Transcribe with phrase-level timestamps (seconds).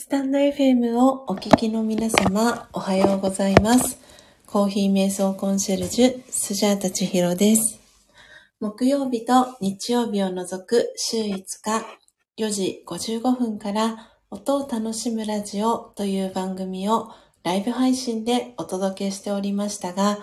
[0.00, 3.98] スタンド FM をお聞きの皆様、おはようございます。
[4.46, 7.78] コーヒー瞑想コンシェルジュ、スジャータチヒロです。
[8.60, 11.44] 木曜日と日曜日を除く週5日、
[12.38, 17.10] 4時55分から音を楽しむラジオという番組を
[17.42, 20.18] ライブ配信でお届けしておりましたが、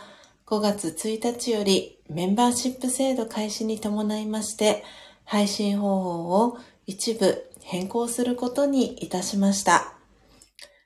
[0.47, 4.83] 5月1日よりメンバーシップ制度開始に伴いまして、
[5.23, 6.57] 配信方法を
[6.87, 9.93] 一部変更することにいたしました。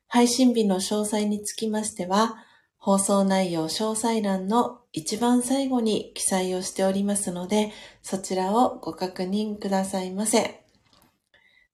[0.07, 2.43] 配信日の詳細につきましては、
[2.79, 7.71] 放送内容詳細欄の一番最後に記載をしておりますので、
[8.01, 10.63] そちらをご確認くださいませ。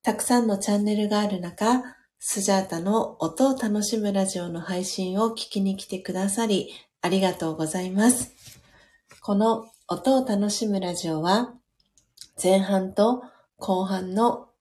[0.04, 1.84] たくさんのチャンネルがある中、
[2.20, 6.68] スジャータの音を楽しむラジオの配信を聞きに来てくださり、
[7.02, 8.34] ありがとうございます。
[9.22, 11.54] この音を楽しむラジオは、
[12.44, 13.24] 前半と
[13.56, 14.50] 後半の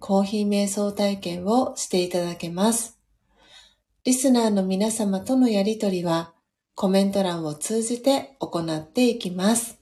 [0.00, 2.98] コーヒー瞑想体験をしていただけます。
[4.04, 6.32] リスナーの皆様とのやりとりは、
[6.74, 9.78] コメント欄を通じて行っていきます。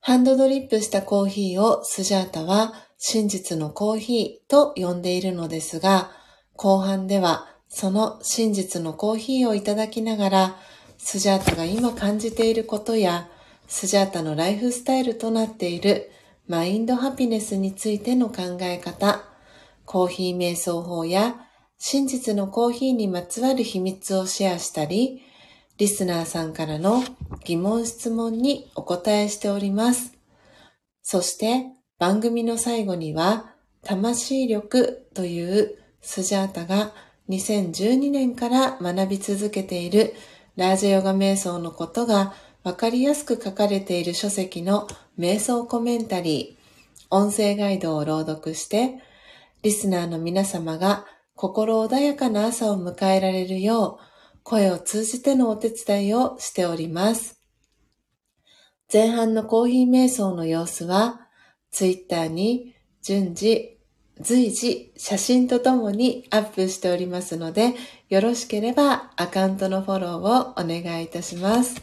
[0.00, 6.10] ハンドドリップしたコーヒーをスジャータは真実のコーヒーと呼んでいるのですが、
[6.56, 10.56] 後半ではその真実のコーヒーをいただきながら、
[10.96, 13.28] スジャータが今感じていることや、
[13.68, 16.10] スジャータのライフスタイルとなっている
[16.48, 19.22] マインドハピネスについての考え方、
[19.84, 21.36] コーヒー瞑想法や
[21.78, 25.22] 真実のコーヒーにまつわる秘密をシェアしたり、
[25.78, 27.02] リスナーさんからの
[27.44, 30.14] 疑問質問にお答えしております。
[31.02, 31.66] そして
[31.98, 33.54] 番組の最後には、
[33.84, 36.92] 魂力というスジャータが
[37.28, 40.14] 2012年から学び続けている
[40.56, 44.86] ラージヨガ瞑想のことがわかりやすく書かれている書籍の
[45.18, 49.00] 瞑想コメンタリー、音声ガイドを朗読して、
[49.62, 54.04] リスナーの皆様が心穏やかな朝を迎えられるよう、
[54.42, 57.40] 声を通じてのお手伝いをしております。
[58.92, 61.28] 前半のコーヒー瞑想の様子は、
[61.70, 63.78] ツイッターに順次、
[64.20, 67.74] 随時写真とともにアップしておりますので、
[68.08, 71.82] よろしければアカウントのフォローをお願いいたします。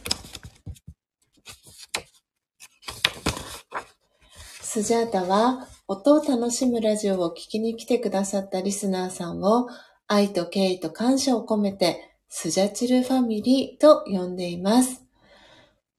[4.72, 9.68] スジャータは音を楽しむラジオを聞きに来てくださったリスナーさんを
[10.06, 15.04] 愛と敬意と感謝を込めてスジャチルファミリーと呼んでいます。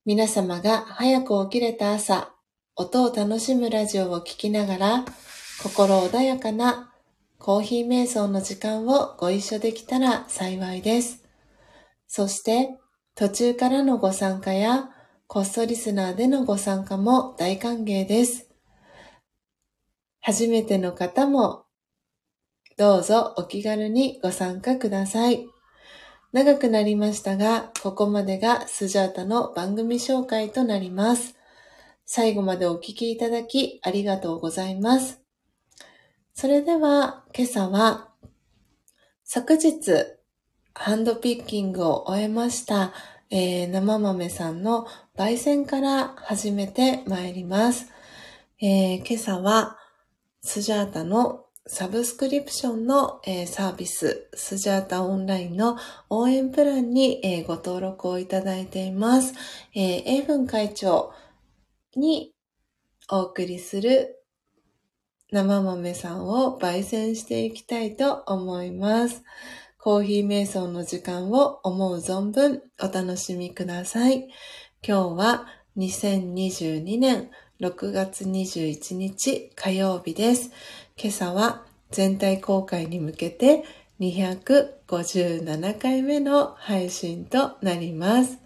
[0.05, 2.31] 皆様が早く起きれた朝、
[2.77, 5.05] 音を楽しむラジオを聞きながら
[5.61, 6.93] 心穏やかな
[7.39, 11.25] コーヒー瞑想の時間をご一緒できたら幸いです。
[12.07, 12.79] そして
[13.15, 14.91] 途中からのご参加や
[15.27, 18.47] コストリスナーでのご参加も大歓迎です。
[20.21, 21.65] 初めての方も
[22.77, 25.47] どうぞお気軽にご参加ください。
[26.31, 31.35] 長くなりましたが、ここまでがスジャータの番組紹介となります。
[32.05, 35.21] 最後までお聞きいただきありがとうございます。
[36.33, 38.09] それでは今朝は
[39.23, 39.91] 昨日
[40.73, 42.93] ハンドピッキングを終えました、
[43.29, 44.87] えー生豆さんの
[45.17, 47.91] 焙煎から始めてまいります。
[48.61, 49.80] えー今朝は
[50.41, 55.77] スジャータのサブスクリプションの、サービス、スジャータオンラインの
[56.09, 59.33] 応援プランに、ご登録をいただいています。
[59.75, 61.13] えー、英文会長
[61.95, 62.33] に
[63.09, 64.23] お送りする
[65.31, 69.23] 生豆さんを焙煎していきたいと思います。
[69.77, 74.29] コーヒー瞑想の時間を思う存分お楽しみください。
[74.85, 75.47] 今日は
[75.77, 77.29] 2022年
[77.61, 80.49] 6月21日火曜日です。
[80.97, 83.63] 今朝は全体公開に向けて
[83.99, 88.39] 257回目の配信となります。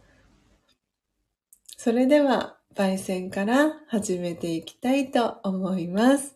[1.78, 6.36] それでは、焙煎から始めていきたいと思います。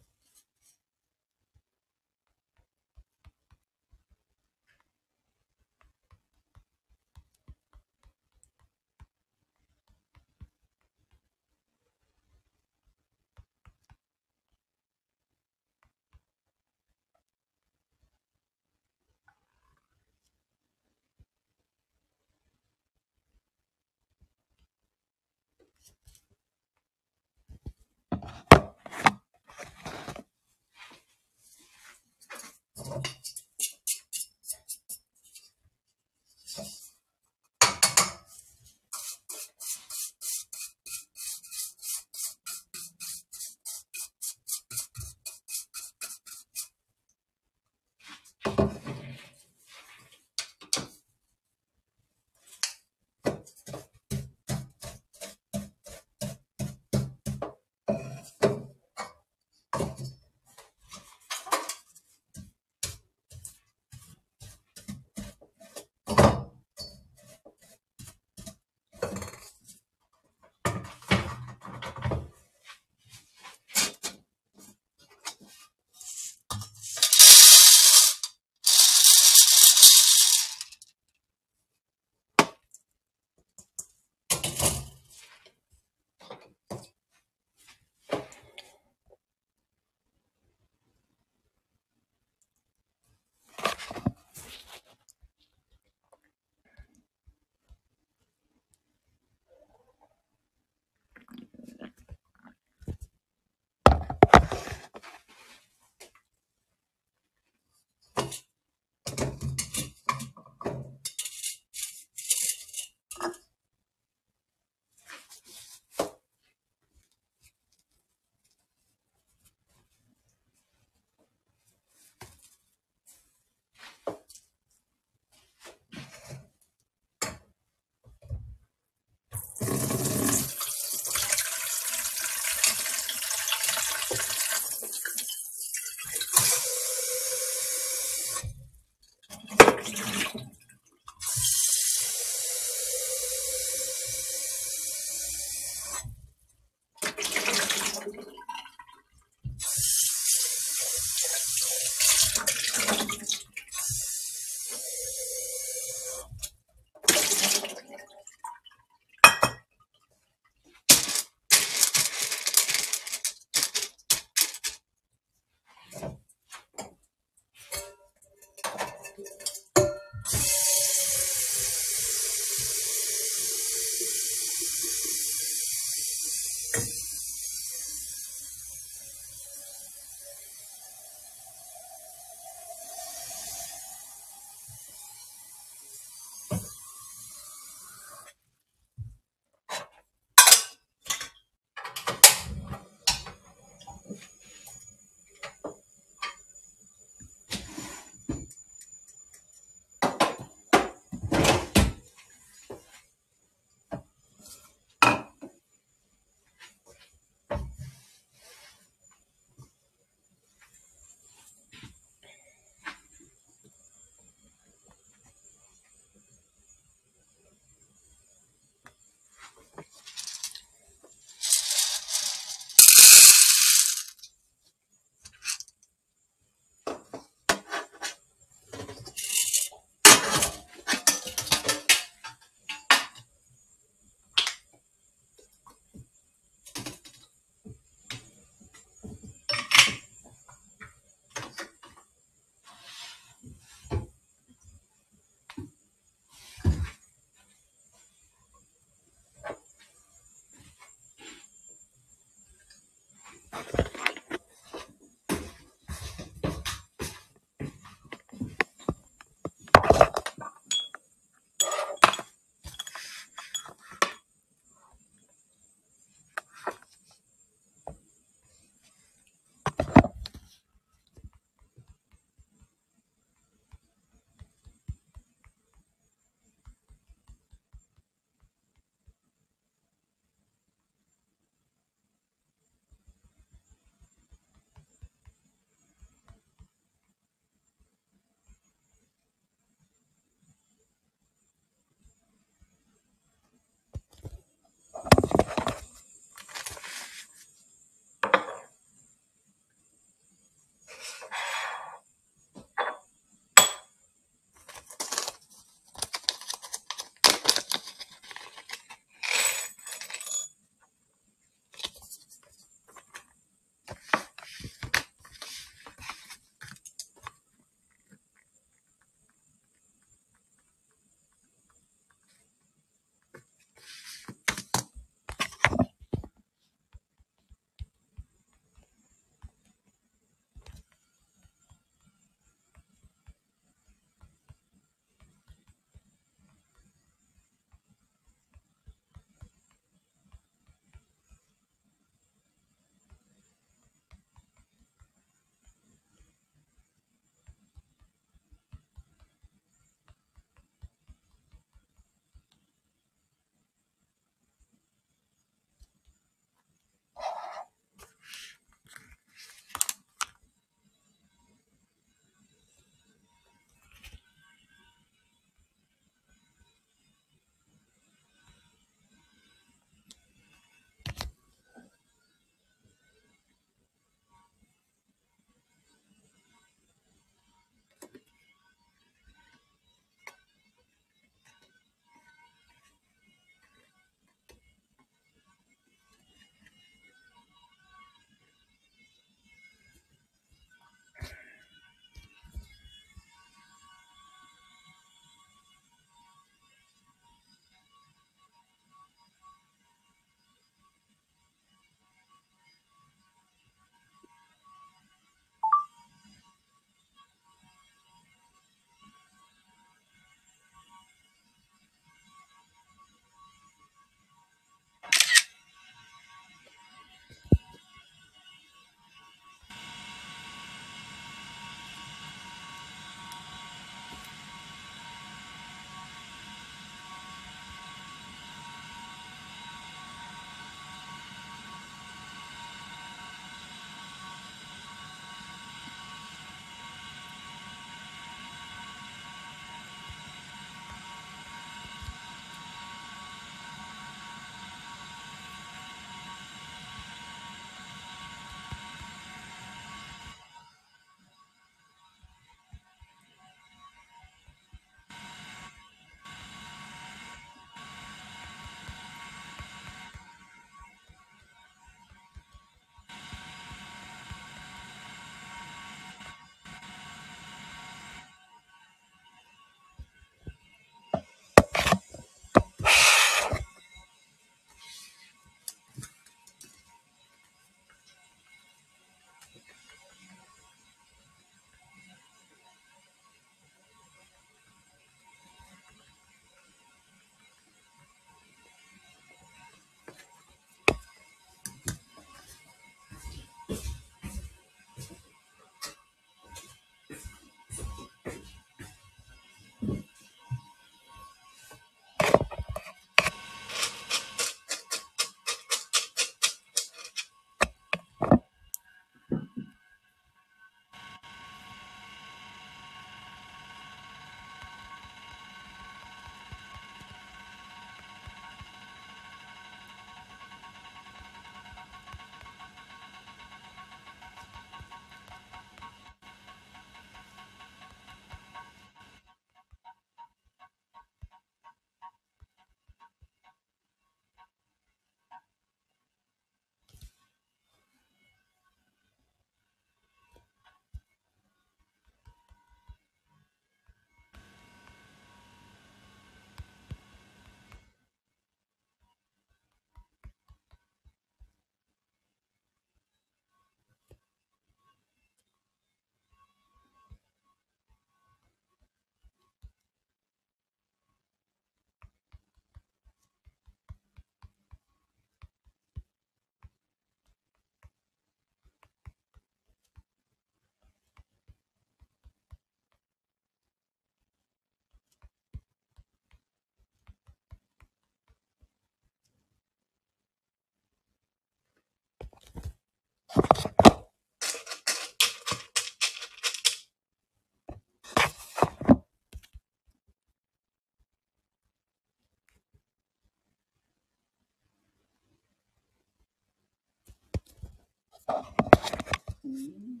[599.44, 600.00] うん。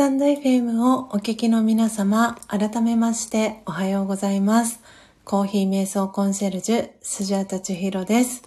[0.00, 4.80] タンド FM をお聞きの皆様、改めましておはようございます。
[5.24, 8.42] コーヒー瞑想コンシェルジュ、スジャータチヒロです。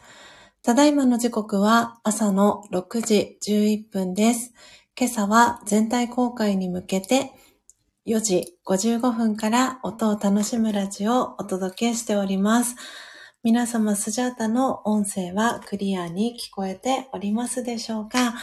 [0.63, 4.51] ただいまの時刻は朝の6時11分です。
[4.99, 7.29] 今朝は全体公開に向けて
[8.07, 12.75] 4時55分から音を楽しむラジオをお届けしております。
[13.43, 18.33] 皆様、スジャータの音声はクリアに聞こえておりますでしょうか？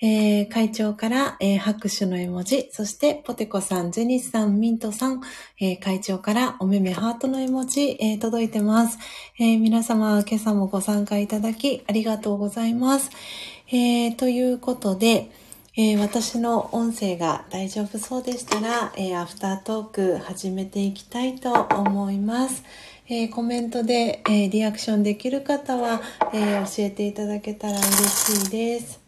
[0.00, 5.22] えー、会長から、えー、拍手の絵文字、そしてポテコさん、ジェニスさん、ミントさん、
[5.60, 8.98] えー、会長からおめめハートの絵文字、えー、届いてます、
[9.40, 9.60] えー。
[9.60, 13.10] 皆様、今朝もご参加いただきありがとうございます。
[13.72, 15.32] えー、ということで、
[15.76, 22.62] えー、私の音声が大丈夫そうでしたら、えー、アフタートーク始めていきたいと思います。
[23.08, 26.02] えー、コメントで、えリアクションできる方は、
[26.32, 28.08] え教えていただけたら嬉
[28.44, 29.07] しいです。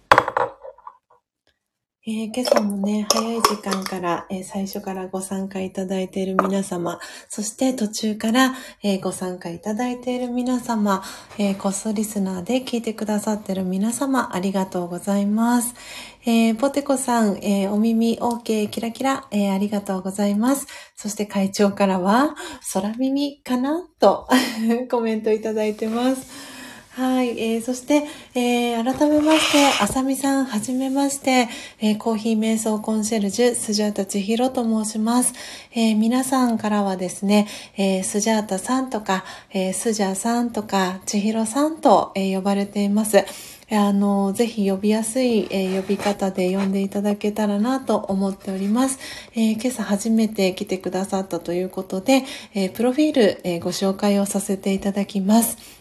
[2.06, 6.98] えー、今朝もね、早い時間から、えー、最初からご参加いただいている皆様、
[7.28, 11.02] そして途中から、えー、ご参加いただいている皆様、
[11.38, 15.74] えこっそリスナーで聞いてくださっている皆様、ありがとうございます。
[16.24, 20.68] えポテコさん、えお耳 OK キラキラ、えありがとうございます。
[20.96, 22.34] そして会長からは、
[22.72, 23.86] 空耳かな？
[23.98, 24.26] と
[24.90, 26.59] コメントいただいてます。
[26.92, 28.02] はい、えー、そして、
[28.34, 31.48] えー、改めまして、あさみさん、はじめまして、
[31.80, 35.32] えー、コーヒー瞑想コンシェルジュ、スジャータ千尋と申します。
[35.70, 37.46] えー、皆さんからはですね、
[37.76, 43.24] えー、スジャータさんとか、えー、スジャーさんとか、千尋さんと、えー、呼ばれています。
[43.70, 48.98] あの、ぜひ呼びやすい、えー、呼び方で呼んでいただけたらなと思っております。
[49.36, 55.79] えー、今朝初めて来てくださったということで、えー、プロフィール、えご紹介をさせていただきます。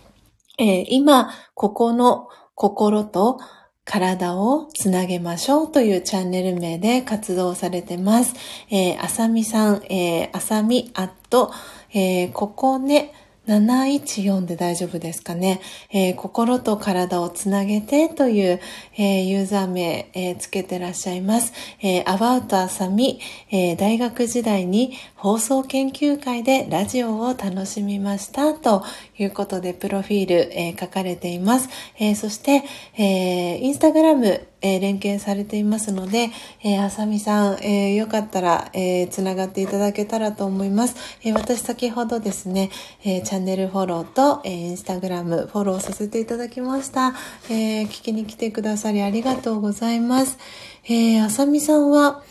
[0.60, 3.40] えー、今、ここの心と
[3.86, 8.36] 体をつなげましょうというチャンネル名で活動されてます。
[8.69, 11.52] えー、あさみさん、えー、あさみアット、
[11.91, 13.14] えー、ここね、
[13.49, 15.59] 714で大丈夫ですかね。
[15.91, 18.59] えー、心と体をつなげてという、
[18.95, 21.53] えー、ユーザー名、えー、つけてらっしゃいます。
[21.81, 23.19] えー、アバウトあさみ、
[23.51, 28.84] え大学時代に放送研究会でラジオを楽しみましたと
[29.17, 31.69] いうことでプロフィール、え書かれています。
[31.97, 32.63] えそして、
[32.97, 36.31] えインスタグラム、えー、連携されていますので、
[36.64, 40.95] えー、あさみさん、えー、よかったら、えー、つながっていただけたらと思います。
[41.23, 42.69] えー、私先ほどですね、
[43.03, 47.14] えー、チャンネルフォローと、えー、インスタグラムフォローさせていただきました。
[47.49, 50.38] えー、聞きに来てくださりありがとうございます。
[50.86, 52.23] えー、あさみさんは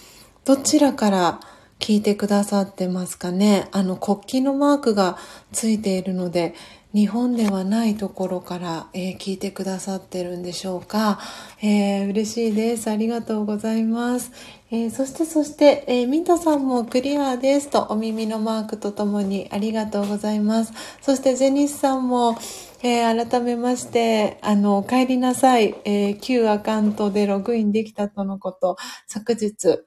[0.44, 1.40] どちらから
[1.78, 3.68] 聞いてくださってますかね？
[3.70, 5.16] あの国旗のマークが
[5.52, 6.54] ついているので、
[6.94, 11.20] 日本ではないところから、えー、聞いてくださってるんでしょうか、
[11.60, 12.88] えー、嬉しいです。
[12.90, 14.32] ありがとうございます。
[14.70, 20.72] えー、そしてそして、え、ミントさんもクリアですとお耳のマークとともにありがとうございます。
[21.02, 22.38] そしてジェニスさんも、
[22.82, 28.76] え、改めまして、あの、帰りなさい、えー、旧アカウントでログインできたとのこと、
[29.08, 29.84] 昨日、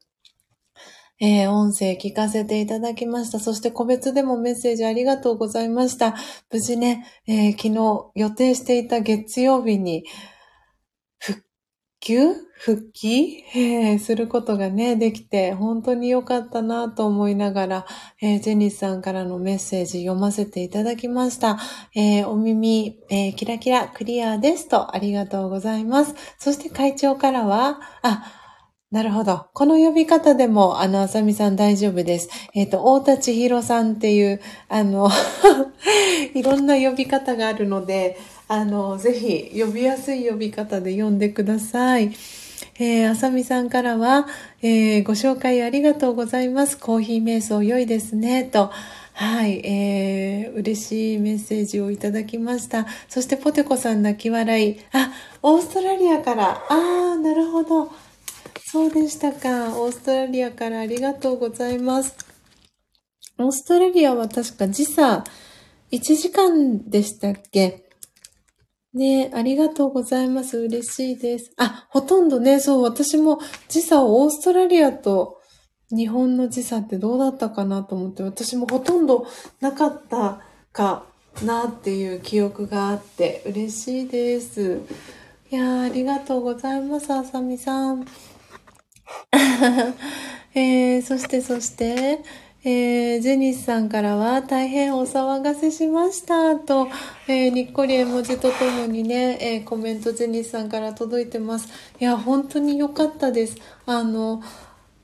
[1.22, 3.39] えー、音声聞かせていただきました。
[3.39, 6.15] そして個別でもメッセージありがとうございました。
[6.52, 10.03] 無事ね、えー、昨日予定していた月曜日に
[11.19, 11.43] 復
[12.02, 12.34] 旧？
[12.64, 17.85] 復帰、えー、することがね、できて、本当に良かったなと思いながら、
[18.22, 21.57] え、ジェニスさんからのメッセージ読ませていただきました。
[21.95, 26.14] え、お耳、えキラキラクリアですと、ありがとうございます。
[26.38, 28.41] そして会長からは、あ、
[28.92, 29.46] なるほど。
[29.54, 32.28] この呼び方でも、あの、あさみさん大丈夫です。
[32.54, 35.10] えっ、ー、と、大田千尋さんっていう、あの
[36.36, 38.18] いろんな呼び方があるので、
[38.50, 42.12] あの、ぜひ、呼びやすい呼び方で呼んでください。
[42.80, 44.28] えー、あさみさんからは、
[44.62, 46.78] えー、ご紹介ありがとうございます。
[46.78, 48.72] コーヒー瞑想良いですね、と。
[49.14, 52.88] はい、えー、嬉しいメッセージをいただきました。
[53.08, 54.80] そして、ポテコさん泣き笑い。
[54.92, 56.62] あ、オーストラリアから。
[56.68, 58.11] あー、なるほど。
[58.72, 59.77] そうでしたか。
[59.77, 62.15] オーストラリアからありがとうございます。
[63.38, 65.26] オーストラリアは確か時差
[65.91, 67.89] 1時間でしたっけ
[68.93, 70.57] ねありがとうございます。
[70.57, 71.52] 嬉しいです。
[71.57, 75.41] あ、ほとんどね、そう、私も時差をオーストラリアと
[75.89, 79.27] 日本の時差ってどうだったかなと思って、私もほとんど
[79.60, 80.39] なかった
[80.72, 81.03] か
[81.43, 84.80] なっていう記憶があって嬉しいです。
[85.52, 88.06] いや、ありがとうございます、あさみさん。
[90.56, 92.24] えー、そしてそして、
[92.64, 96.88] えー、ジェニスさんからは大変お騒がせしましたと、
[97.28, 101.70] えー、にっこり絵文字とともにね、えー、コメントジェニスさんから届いてます。
[102.00, 103.58] いや、本当に良かったです。
[103.86, 104.42] あの、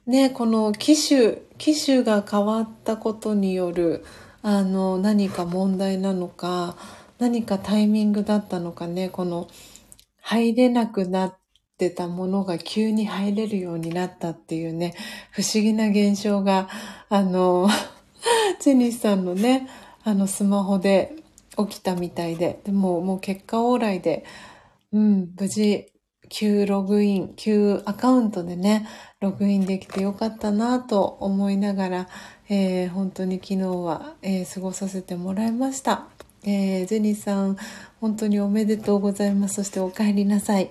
[0.05, 4.05] ね、この機種、機種が変わったことによる、
[4.41, 6.77] あの、何か問題なのか、
[7.19, 9.47] 何かタイミングだったのかね、この、
[10.21, 11.37] 入れなくなっ
[11.77, 14.95] てたものが急に入れるようになったっていうね、
[15.31, 16.69] 不思議な現象が、
[17.09, 17.69] あの、
[18.59, 19.67] ジェニスさんのね、
[20.03, 21.15] あの、スマホで
[21.57, 24.25] 起きたみたいで、でも、もう結果往来で、
[24.91, 25.91] うん、無事、
[26.29, 28.87] 旧ログイン、旧アカウントでね、
[29.19, 32.09] ログインできてよかったなと思いながら、
[32.49, 36.07] えー、本当に昨日は、えー、過ごさせてもらいました。
[36.43, 37.57] えー、ジェニーさん、
[37.99, 39.55] 本当におめでとうございます。
[39.55, 40.69] そしてお帰りなさい。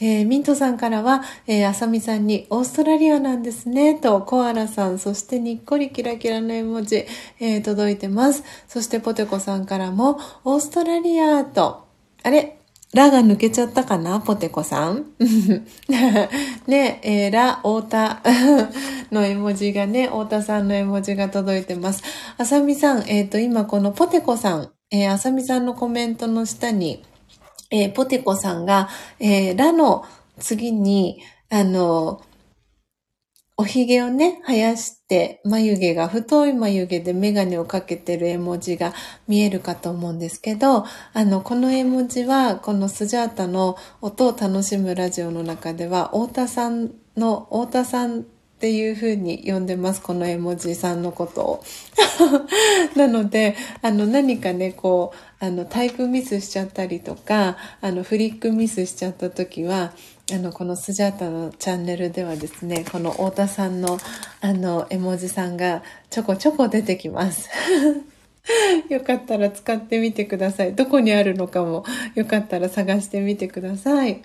[0.00, 7.06] えー、ミントさんからは、えー、あさみさんに、オーストラリアなんですね、と、コアラさん、そしてにっこりキラキラの絵文字、
[7.40, 8.42] えー、届いてます。
[8.68, 11.86] そしてポテコさんからも、オーストラリア、と、
[12.22, 12.58] あれ
[12.96, 15.04] ラが抜けちゃったかなポテコさん？
[16.66, 18.22] ね、えー、ラ、オータ
[19.12, 22.02] の絵文字がね、オータさんの絵文字が届いてます。
[22.38, 27.02] あさみさん、えっ、ー、と、今このポテコさん、えー、あさみさんのコメントの下に、
[27.70, 28.88] えー、ポテコさんが、
[29.18, 30.04] えー、ラの
[30.38, 32.22] 次に、あの、
[33.58, 38.92] おひげをね、生やして、眉毛が、太い眉毛でメガネをかけてる絵文字が
[39.28, 40.84] 見えるかと思うんですけど、
[41.14, 48.20] あの、この絵文字は、このスジャータの音を楽しむラジオの中では、太田さんの、太田さん
[48.56, 50.02] っていう風に呼んでます。
[50.02, 51.64] この絵文字さんのことを。
[52.94, 59.92] なので、あの、何かね、こう、あの、タイプミスしちゃったりとか、あの、フリックミスしちゃった時は、
[60.32, 63.98] あの、このスジャータのチャンネルではですね、この太田さんの、
[64.40, 67.50] あの、絵文字さんがちょこちょこ出てきます。
[68.88, 70.74] よかったら使ってみてください。
[70.74, 71.84] どこにあるのかも
[72.14, 74.22] よかったら探してみてください。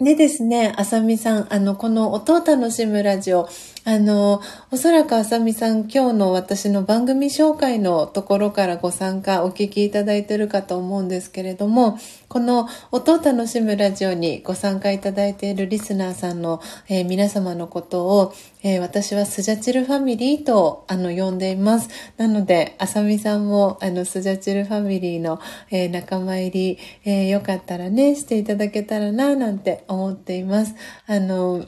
[0.00, 3.48] でですね、あさみさん、あの、この音を楽しむラジオ、
[3.86, 4.40] あの、
[4.70, 11.98] おそらくあさみさん、今日の私の番組紹介のところからご参加、お聞きいただいているかと思うんですけれども、
[12.28, 18.32] この音を楽しむラジオにご参加いただいているリスナーさんの、えー、皆様のことを、
[18.62, 21.90] えー、私はスジャチルファミリーと、あの、呼んでいます。
[22.16, 25.40] なので、あさみさんも、あの、スジャチルファミリーの、
[25.70, 30.74] えー、仲間入り、えよかったらね、していただけたらな、なんて思っています。
[31.06, 31.66] あの、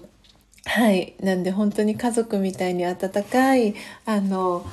[0.66, 1.14] はい。
[1.22, 3.74] なんで本当に家族みたいに温かい、
[4.04, 4.66] あの、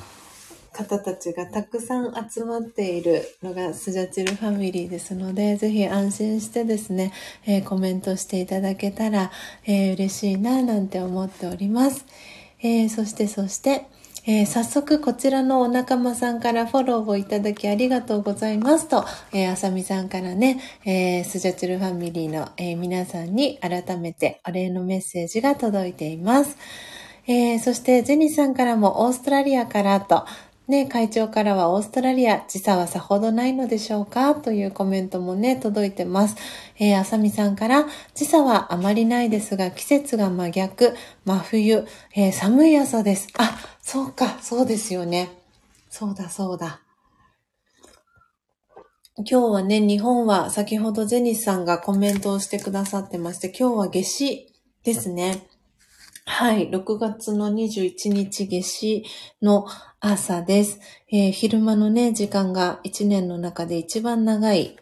[0.72, 7.12] 方たちがたくさん集まっているのがスジャチルファミリーですので、ぜひ安心してですね、
[7.46, 9.30] えー、コメントしていただけたら、
[9.64, 12.04] えー、嬉しいな、なんて思っております。
[12.60, 13.86] えー、そして、そして、
[14.26, 26.56] えー、早速こちらのお仲間さんからフォローをいただきありがとうございますと、えー、あさみさんからね、えー、スジャチルファミリーの、えー、皆さんに改めてお礼のメッセージが届いています。
[27.26, 30.26] えー、そして、ジェニーさんからもオーストラリアからと、
[30.66, 34.34] ね、会長からはオーストラリア、時差はさほどないのでしょうか？
[34.34, 36.36] というコメントもね、届いてます。
[36.78, 40.94] えー、あさみさんから、時差はあまりないですが、季節が真逆、
[41.26, 43.28] 真冬、えー、寒い朝です。
[43.38, 45.28] あ、そうか、そうですよね。
[45.90, 46.80] そうだ、そうだ。
[49.16, 55.46] 今日はね、日本は先ほどジェニスさんがコメントをしてくださってまして、今日は夏至ですね。
[56.26, 59.04] はい、6月の21日夏至
[59.42, 59.66] の
[60.00, 60.80] 朝です。
[61.12, 64.76] えー、昼間のね、時間が1年の中で一番長い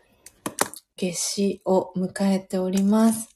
[0.97, 3.29] 夏至を迎えております。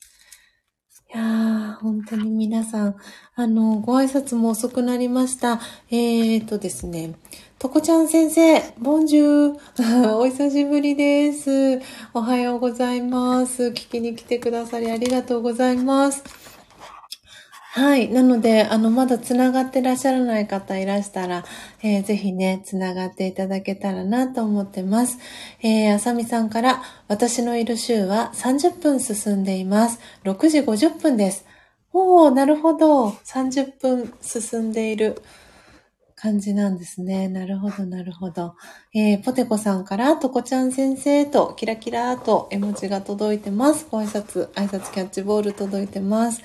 [1.13, 2.97] いやー、本当に皆さん、
[3.35, 5.61] あの、ご挨拶も遅くなりました。
[5.91, 7.15] えーとですね、
[7.59, 10.15] とこちゃん先生、ボンジュー。
[10.17, 11.81] お久しぶりです。
[12.15, 13.65] おはようございます。
[13.69, 16.46] 聞きに来てくださりありがとうございます。
[17.77, 18.09] はい。
[18.09, 21.45] なので、あの、まだ繋がってらっしゃらない方いらしたら、
[21.83, 25.19] えー、ぜひね、繋がっていただけたらなと思ってます。
[25.61, 30.01] えー、あさみさんから、私のいる週は30分進んでいます。
[30.25, 31.45] 6時50分です。
[31.93, 33.09] おー、なるほど。
[33.11, 35.21] 30分進んでいる
[36.15, 37.29] 感じなんですね。
[37.29, 38.55] なるほど、なるほど。
[38.95, 43.87] えー、ポテコさんから、とこちゃん先生と、キラキラと絵文字が届いてます。
[43.91, 46.41] ご挨拶、挨拶キャッチボール届いてます。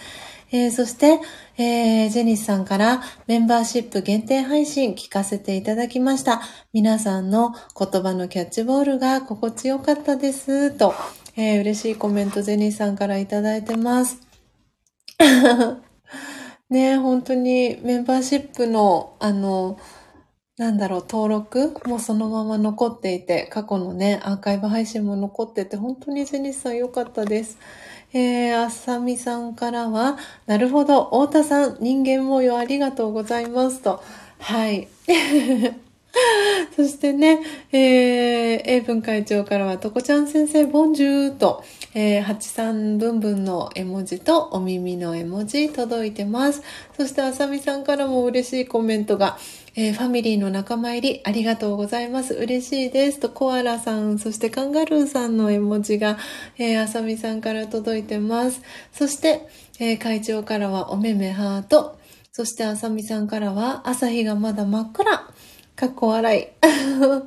[0.54, 1.20] えー、そして、
[1.58, 6.42] えー、ジェニスさんからメンバーシップ限定配信聞かせていただきました。
[6.74, 10.72] 皆さんの言葉のキャッチボールが心地よかったです。
[10.72, 10.94] と、
[11.38, 14.20] えー、嬉しいコメントジェニスさんからいただいてます。
[16.70, 19.80] ね本当にメンバーシップの、あの、
[20.58, 27.58] なんだろう、登録もそのまま残っていて、過去のね、アーカイブ配信も残ってて、本当にジェニスさん良かったです。
[28.14, 34.04] えー、あさみさんからは、なるほど、太田さん、人間模様ありがとうございますと。
[34.40, 34.88] はい。
[36.76, 37.40] そしてね、
[37.72, 41.64] えー、英文会長からは、とこちゃん先生、ボンジューと、
[41.94, 46.62] えー、八三ブンブンの絵文字とお耳の絵文字届いてます。
[46.98, 49.38] そして、あさみさんからも嬉しいコメントが、
[49.76, 52.34] えー、ファミリーの仲間入りありがとうございます。
[52.34, 53.20] 嬉しいです。
[53.20, 56.18] と、コアラさん、そしてカンガルーさんの絵文字が、
[56.58, 58.62] えー、あさみさんから届いてます。
[58.92, 59.48] そして、
[59.80, 61.98] えー、会長からはおめめハート。
[62.34, 65.28] そしてあさみさんからは朝日がまだ真っ暗。
[65.82, 66.48] かっこ笑い。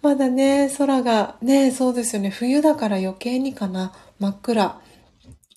[0.00, 2.30] まだね、空が、ね、そうですよね。
[2.30, 3.92] 冬だから余計にかな。
[4.20, 4.78] 真っ暗。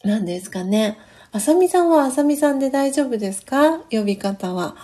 [0.04, 0.98] なんですかね。
[1.32, 3.82] あさみさんはあさみさんで大丈夫ですか？
[3.92, 4.76] 呼び方は。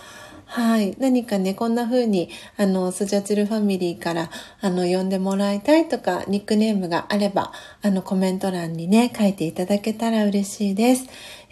[0.46, 0.96] はい。
[1.00, 4.30] 何かね、こんな風に、あの、スジャチルファミリーから、
[4.62, 7.52] あの、呼んでもらいたいとか、ニックネームがあれば、
[7.82, 11.06] あの、コメント欄にね、書いていただけたら嬉しいです。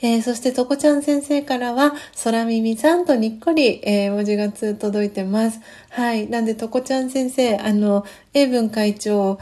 [0.03, 5.60] えー、そして、とこちゃん先生からは、空耳さんとにっこり、えー、文字がつ届いてます。
[5.90, 6.28] はい。
[6.28, 8.03] なんで、とこちゃん先生、あの、
[8.34, 9.38] 英文会長、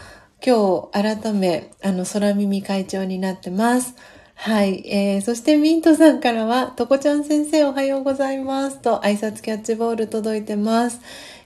[0.46, 3.96] 今日、改め、あの、空耳会長になってます。
[4.36, 4.84] はい。
[4.90, 11.00] えー、そしてミントさんからは、とこちゃん先生おはようございますと挨拶キャッチボール届いてます。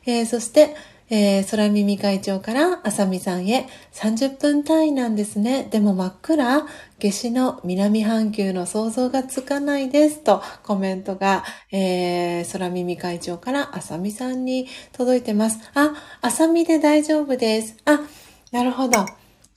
[0.06, 0.76] えー、そして、
[1.16, 5.68] えー、空耳会長からあさみさんへ30分単位なんですね。
[5.70, 6.68] でも真っ暗
[6.98, 15.60] 夏至の南半球の想像がつかないですとコメントが、えー、空耳会長からあさみさんに届いてます。
[15.76, 17.78] あ、あさみで大丈夫です。
[17.86, 18.00] あ、
[18.52, 19.06] なるほど。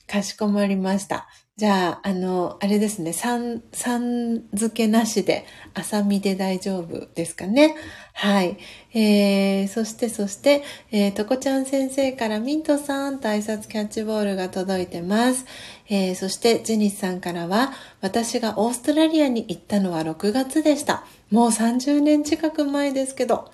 [0.05, 1.27] かしこまりました。
[1.57, 5.43] じゃあ、あの、あれですね、さん、さん付けなしで、
[5.73, 7.75] あさみで大丈夫ですかね。
[8.13, 8.57] はい。
[8.93, 15.47] えー、そして、そして、えー、とこちゃん先生からミントさんと挨拶キャッチボールが届いてます。
[15.89, 17.71] えー、そして、ジニスさんからは、
[18.01, 21.05] 私がオーストラリアに行ったのは6月でした。
[21.31, 23.51] もう30年近く前ですけど。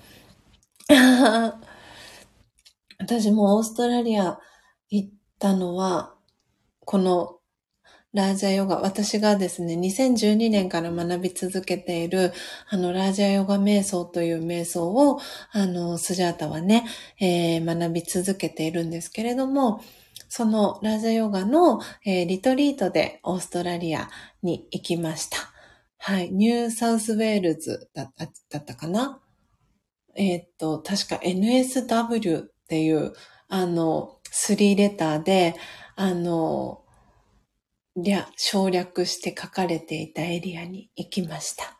[2.98, 4.38] 私もオーストラリア
[4.90, 5.08] 行っ
[5.38, 6.12] たのは、
[6.84, 7.38] この
[8.14, 12.32] ラージャヨガ、私がですね、2012年から学び続けている、
[12.68, 15.18] あの、ラージャヨガ瞑想という瞑想を、
[15.50, 16.86] あの、スジャータはね、
[17.20, 19.82] えー、学び続けているんですけれども、
[20.28, 24.08] そのラージャヨガの、えー、リトリートでオーストラリア
[24.42, 25.38] に行きました。
[25.98, 26.30] はい。
[26.30, 29.20] ニューサウスウェールズだったかな？
[30.16, 33.12] えー、っと、確か NSW っていう、
[33.48, 35.56] あの、3レターで、
[35.96, 36.83] あの、
[37.96, 41.78] 略、省略して書かれていたエリアに行きました。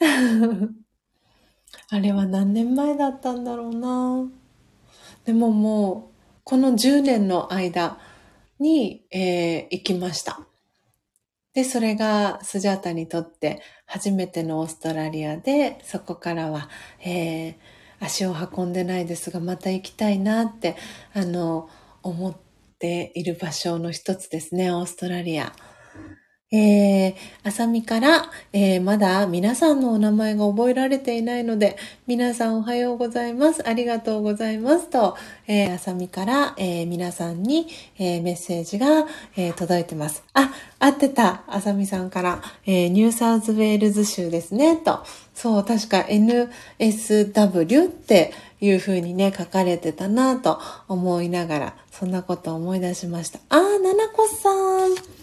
[1.90, 4.28] あれは何年前だったんだろうな。
[5.24, 7.98] でももう、この10年の間
[8.58, 10.46] に、えー、行きました。
[11.54, 16.68] で、それがスジャータにとって初めてのオーストラリアで、そこからは、
[17.00, 17.54] えー、
[18.00, 20.76] 足を運んでないですが、また行きたいなって、
[21.12, 21.68] あの、
[22.02, 22.36] 思っ
[22.78, 25.52] ている場所の一つですね、オーストラリア。
[26.56, 31.76] えー、あさみから、えー、まだ皆さんのお名前が覚えられていないので、
[32.06, 33.68] 皆さんおはようございます。
[33.68, 34.88] ありがとうございます。
[34.88, 35.16] と、
[35.48, 37.66] えー、あさみから、えー、皆さんに、
[37.98, 38.86] えー、メッセージが、
[39.36, 40.22] えー、届いてます。
[40.32, 41.42] あ、合ってた。
[41.48, 44.76] あさみさんから、えー、ニューサウスウェールズ州ですね。
[44.76, 45.00] と、
[45.34, 53.40] そう、確か NSW っていう風にね、書かれてたなと思いながら、そんなこと思い出しました。
[53.48, 54.50] あー、ななこさ
[55.10, 55.13] ん。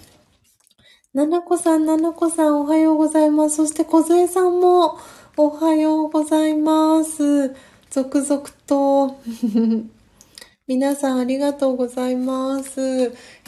[1.13, 3.57] ななこさん、ななこさん、おはようございます。
[3.57, 4.97] そして、こずえさんも、
[5.35, 7.53] おはようございます。
[7.89, 9.17] 続々と。
[10.71, 12.79] 皆さんありがとうございます。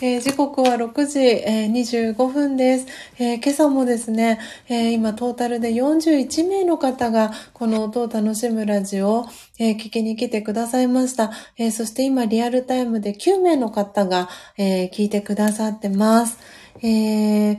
[0.02, 2.88] えー、時刻は6時、えー、25分です、
[3.18, 9.26] えー、今朝もですね、え今トータルで41名の方がこの音を楽しむラジオを、
[9.58, 14.28] え聞きに来てくださいました、えそして今リアルタイムで9名の方が、
[14.58, 16.38] え聞いてくださってます。
[16.82, 17.58] え、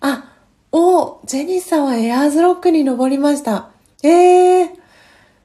[0.00, 0.32] あ、
[0.72, 3.68] お、ジェニスさんはエアーズロックに登りました。
[4.02, 4.68] えー、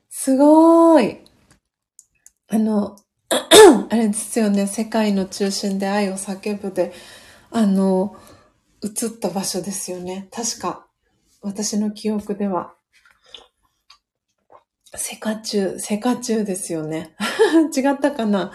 [0.10, 1.18] すごーい。
[2.48, 2.96] あの、
[3.32, 6.94] あれですよね、世界の中心で愛を叫ぶで、
[7.52, 8.16] あの、
[8.84, 10.28] 映った場所ですよね。
[10.32, 10.88] 確か、
[11.42, 12.74] 私の記憶では。
[14.96, 17.16] セカチュウ、セカチュウですよね。
[17.76, 18.52] 違ったかな？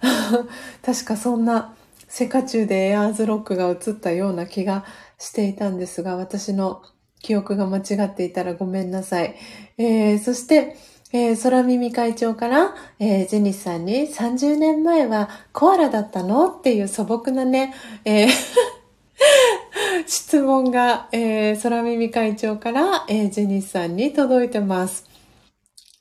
[0.84, 1.74] 確かそんな
[2.08, 4.84] セカチュウでエアーズロックが映ったような気が
[5.18, 6.82] していたんですが、私の
[7.20, 9.34] 記憶が間違っていたらごめんなさい。
[9.78, 10.76] えー、そして、
[11.12, 16.48] えー、空耳会長から、えー、ジェニスさんに30年前はコアラだったの？
[16.48, 17.74] っていう素朴なね、
[18.04, 18.28] えー
[20.06, 25.08] 質問が、えー、空耳会長から、えー、ジェニスさんに届いてます。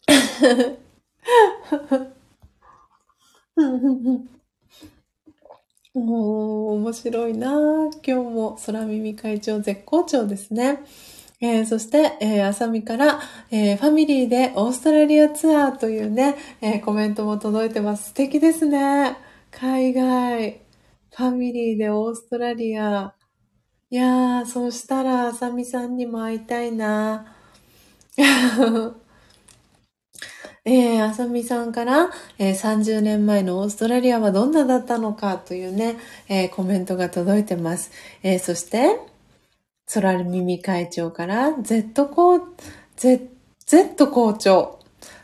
[5.93, 10.83] もう、面白いな今日も空耳会長絶好調ですね。
[11.41, 13.19] えー、そして、えー、あさみから、
[13.49, 18.09] えー、ファミリーでオーストラリアツアーというね、えー、コメントも届いてます。
[18.09, 19.18] 素敵ですね。
[19.49, 20.61] 海外。
[21.09, 23.15] ファミリーでオーストラリア。
[23.89, 27.35] いやー、そうしたら、あさみさんにも会いたいな。
[30.63, 35.97] えー、あさみさんから、えー、30年前のオーストラリアはどんなだったのかというね、
[36.30, 37.91] えー、コメントが届いてます。
[38.22, 39.10] えー、そして、
[39.93, 42.39] 空耳会長から、Z 校、
[42.95, 43.27] Z、
[43.65, 44.80] Z 校長。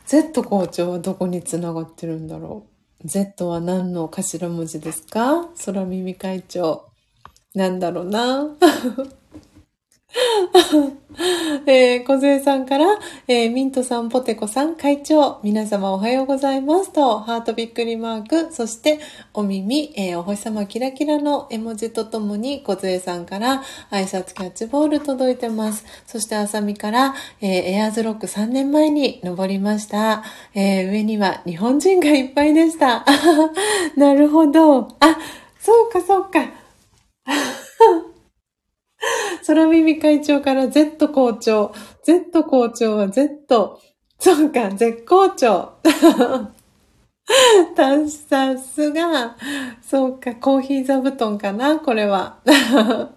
[0.06, 2.66] Z 校長はどこにつながってるんだろ
[3.04, 5.48] う ?Z は何の頭文字ですか？
[5.66, 6.86] 空耳会長。
[7.56, 8.48] なんだろうな？
[11.66, 12.86] えー、小杉さんから、
[13.28, 19.00] えー、ミントさん、ポテコさん、会長、皆様おはようございますと、ハートびっくりマーク、そして、
[19.34, 25.86] お耳、えー、お星様キラキラの絵文字とともに、小杉さんから、挨拶キャッチボール届いてます。
[26.06, 30.24] そして、あさみから、えー、エアーズロック3年前に登りました。
[30.54, 33.06] えー、上には日本人がいっぱいでした。
[33.98, 34.88] なるほど。
[35.00, 35.18] あ、
[35.60, 36.46] そうか、そうか。
[39.46, 41.74] 空耳会長から Z 校長。
[42.04, 43.80] Z 校長は Z。
[44.20, 45.74] そうか、絶好調。
[48.30, 49.36] さすが。
[49.82, 52.40] そうか、コーヒー座布団かな、これは。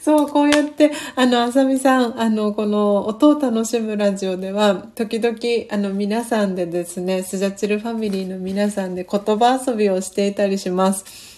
[0.00, 5.36] そう、こうやって、あの、あさみさん、あの、この、音を楽しむラジオでは、時々、
[5.70, 11.31] あの、皆さんでですね、スジャチルファミリーの皆さんで言葉遊びをしていたりします。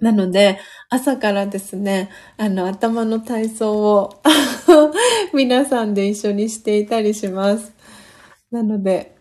[0.00, 0.58] なので、
[0.90, 4.22] 朝からですね、あの、頭の体操を
[5.32, 7.72] 皆さんで一緒にしていたりします。
[8.50, 9.16] なので、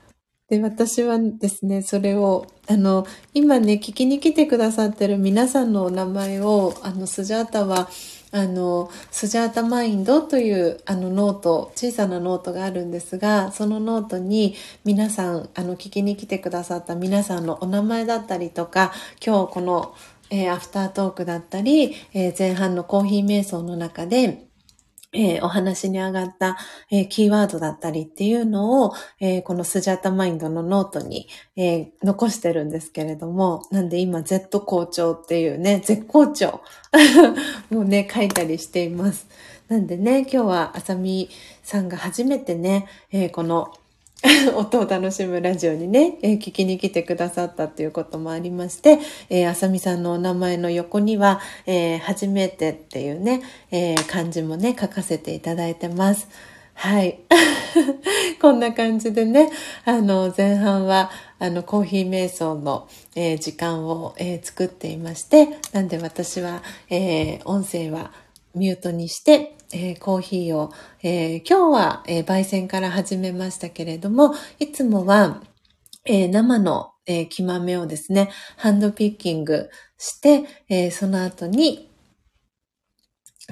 [0.50, 7.90] で、私はですね、それを、あの、今ね、聞きに来てくださってる皆さんのお名前を、あの、スジャータは、
[8.32, 18.92] あの、スジャータマインドというあのノート、小さなノートがあるんですが、そのノートに皆さん、あの、聞きに来てくださった皆さんのお名前だったりとか、
[19.26, 19.96] 今日この
[20.30, 24.46] えー、アフタートークだったり、えー、前半のコーヒー瞑想の中で、
[25.16, 26.58] えー、お話に上がった、
[26.92, 36.62] えー、キーワードだったりっていうのを、えー、このスジャタマインドのノートに、え残してるんですけれども、なんで今 Z 校長っていうね、絶好調
[37.72, 39.28] もうね、書いたりしています。
[39.70, 41.30] なんでね、今日はあさみ
[41.64, 43.74] さんが初めてね、えこの
[44.56, 49.00] 音を楽しむラジオにね、えー、聞きに来てくださったっていうこともありまして、
[49.30, 53.42] えー、あさみさんのお名前の横には、えー、初めてっていうね、
[53.72, 56.28] えー、漢字もね、書かせていただいてます。
[56.74, 57.20] はい。
[58.42, 59.50] こんな感じでね、
[59.86, 68.12] あの、前半は、あの、コーヒー瞑想の、え、時間を、え、作っていまして、なんで私は、え、音声は
[68.56, 70.72] ミュートにして、えー、コーヒーを、
[71.02, 75.42] えー、今日は、えー、焙煎から始めましたけれども、いつもは、
[76.08, 81.90] え生の、え木豆をですね、ハンドピッキングして、えその後に、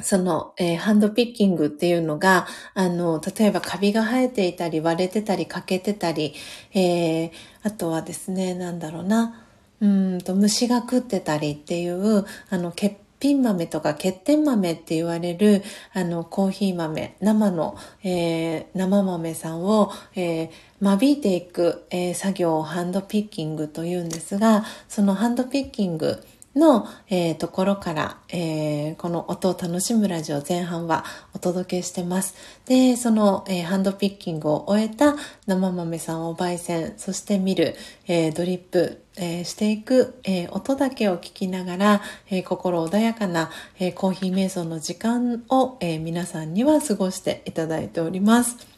[0.01, 6.33] その、えー、ハンドピッキングっていうのが、あの、例えばカビが生えていたり、割れてたり、欠けてたり、
[6.73, 7.31] えー、
[7.61, 9.45] あとはですね、なんだろうな、
[9.81, 15.63] うんと、虫が食ってたりっていう、あの、欠ピン豆とか欠点豆って言われる
[15.93, 20.49] あのコーヒー豆生の、えー、生豆さんを、えー、
[20.81, 26.21] 間引いていく、えー、作業をハンドピッキングというんですがそのハンドピッキング
[26.53, 32.35] の、えー、ところから、えー、この音を楽しむラジオ前半はお届けしてます。
[32.67, 35.15] で、その、えー、ハンドピッキングを終えた
[35.47, 37.75] 生豆さんを焙煎、そして見る、
[38.07, 48.73] えドリップ、えしていく、え音だけを聞きながら、え心穏やかな、えコーヒー瞑想の時間を、え皆さんには過ごしていただいております。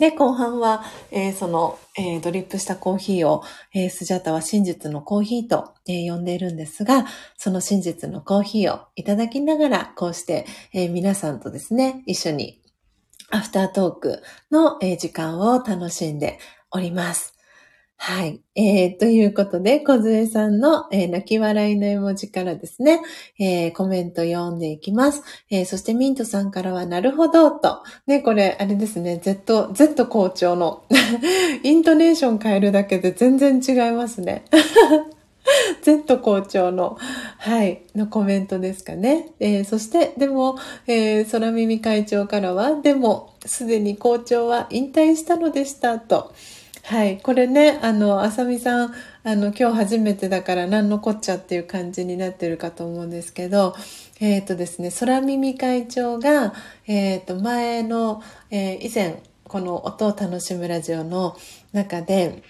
[0.00, 3.44] で、後半は、えー、その、えー、ドリップしたコーヒーを、
[3.74, 7.04] えー、スジャタは真実のコーヒーと、え呼んでいるんですが、
[7.36, 12.62] その真実のコーヒーをいただきながら、こうして、え皆さんとですね、一緒に
[13.28, 16.38] アフタートークの、え時間を楽しんで
[16.70, 17.39] おります。
[18.02, 18.40] はい。
[18.54, 23.02] えー、ということで、小杖さんの、えー、泣き笑いの絵文字からですね、
[23.38, 25.22] えー、コメント読んでいきます。
[25.50, 27.82] えー、そしてミントさんからは、なるほど、と。
[28.06, 30.82] ね、これ、あれですね、Z、Z 校長の
[31.62, 34.46] イントネーション変えるだけで全然違いますね。
[35.82, 36.96] Z 校長の、
[37.36, 39.28] はい、のコメントですかね。
[39.40, 40.56] えー、そして、でも、
[40.86, 46.32] えー、空耳会長からは、でも、すでに校長は引退したのでした、と。
[46.84, 47.18] はい。
[47.20, 53.74] これね、あの、あさみさん、あの、今日初めてだから何のこっちゃっていう感じになってるかと思うんですけど、
[54.18, 56.54] えっ、ー、とですね、空耳会長が、
[56.86, 61.36] えっ、ー、と、前の、えー、以前、この音を楽しむラジオの
[61.72, 62.42] 中で、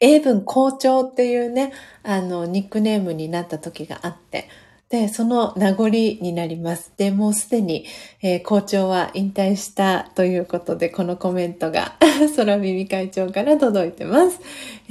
[0.00, 1.72] 英文校長っていうね、
[2.02, 4.48] あの、ニックネームになった時があって、
[4.92, 6.92] で、その名残になります。
[6.98, 7.86] で、もうすでに、
[8.20, 11.94] えー、校長は引退したということで、このコメントが
[12.36, 14.38] 空耳会長から届いてます。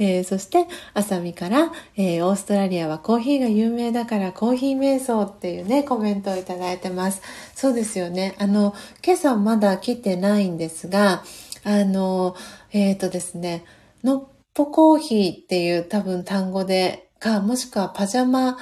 [0.00, 7.22] えー、そして、あさみから、えー、オーストラリアはコーヒーが有名だからコーヒー瞑想っていうね、コメントをいただいてます。
[7.54, 8.34] そうですよね。
[8.38, 8.74] あの、
[9.06, 11.22] 今朝まだ来てないんですが、
[11.62, 12.34] あの、
[12.72, 13.62] えっ、とですね、
[14.02, 18.58] のっぽコーヒーっていう多分単語で、か、もしくはパジャマ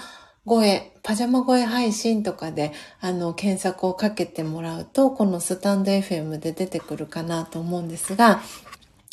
[0.51, 8.41] 声、パジャマ声配信とかで、あの、検索をかけてもらうと、このスタンド FM で出てくるかなと思うんですが、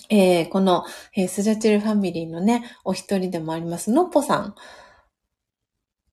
[0.09, 0.84] えー、この、
[1.15, 4.55] えー、スジャチルファミリーのね、お一人でもあります、のっぽさん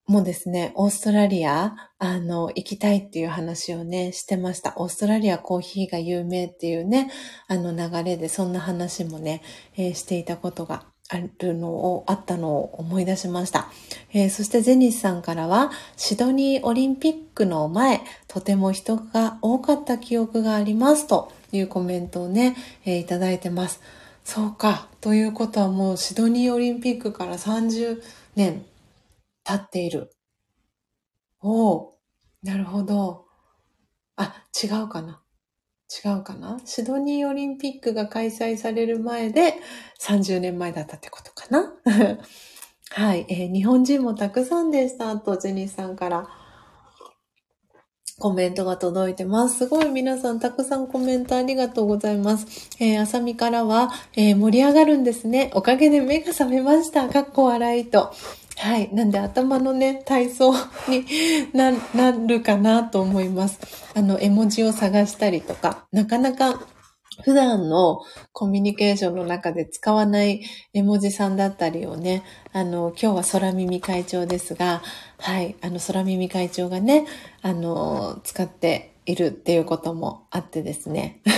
[0.06, 4.74] もですね、オーストラリア、あの、行きたいっていう話をね、してました。
[4.76, 7.10] オーストラリアコーヒーが有名っていうね、
[7.48, 9.40] あの流れでそんな話もね、
[9.78, 13.70] えー、していたことがあるのを、あったのを思い出しました。
[14.12, 22.56] えー、そしてゼニスさんからは、シドニーオリンピックの前、とても人が多かった記憶がありますというコメントをね、
[22.86, 23.80] えー、いただいてます。
[24.24, 24.88] そうか。
[25.02, 28.02] ということはもうシドニーオリンピックから30
[28.34, 28.64] 年
[29.44, 30.10] 経っている。
[31.42, 31.98] おお、
[32.42, 33.26] なるほど。
[34.16, 35.23] あ、違うかな。
[36.02, 36.60] 違うかな？
[36.64, 39.54] シドニーオリンピックが開催される前で
[40.00, 41.72] 30年前だったってことかな？
[42.90, 45.10] はい、えー、日本人もたくさんでした。
[45.10, 46.28] あと、ジェニーさんから
[48.20, 49.58] コメントが届いてます。
[49.58, 52.46] すごい皆さんたくさんコメントありがとうございます。
[52.78, 55.50] えー、あさみからは、えー、盛り上がるんですね。
[55.54, 57.08] おかげで目が覚めました。
[57.08, 58.12] かっこ笑いと。
[58.56, 58.94] はい。
[58.94, 60.52] なんで頭のね、体操
[60.88, 61.04] に
[61.52, 63.58] ななるかなと思います。
[63.94, 66.60] あの、絵文字を探したりとか、なかなか
[67.22, 68.00] 普段の
[68.32, 72.22] コミュニケーションの中で使わない絵文字さんだったりをね、
[72.52, 74.82] あの、今日は空耳会長ですが、
[75.18, 77.06] はい、あの、空耳会長がね、
[77.42, 81.20] あの、使っているっていうこともあってですね。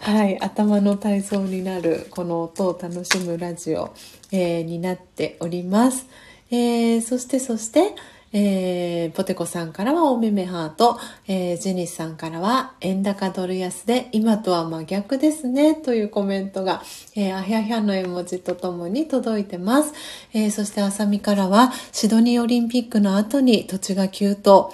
[0.00, 3.94] はい、頭の体操になるこの音を楽しむラジオ、
[4.32, 6.06] えー、になっております。
[6.50, 7.94] えー、そしてそして、
[8.32, 16.82] えー、ポテコさんからはおめめハート、えー、ジェニスさんからは円高ドル安で今とは真逆ですねというコメントが、
[17.14, 19.92] えー、あひゃひゃの絵文字とともに届いてます。
[20.32, 24.72] えー、そしてあさみからはシドニーオリンピックの後に土地が急騰、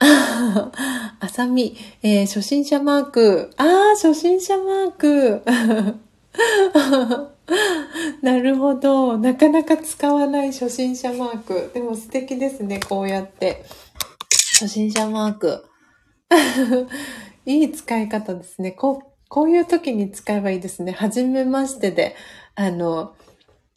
[1.20, 3.50] あさみ、えー、初心者マーク。
[3.58, 5.42] ああ、初心者マーク。
[8.22, 9.18] なるほど。
[9.18, 11.70] なかなか使わない初心者マーク。
[11.74, 13.64] でも素敵ですね、こうやって。
[14.58, 15.66] 初心者マーク。
[17.44, 18.72] いい使い方ですね。
[18.72, 20.92] こう、こういう時に使えばいいですね。
[20.92, 22.16] はじめましてで、
[22.54, 23.14] あの、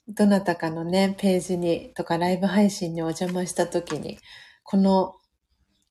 [0.08, 4.20] どなたかのね、ページにとかライブ配信にお邪魔した時に、
[4.64, 5.16] この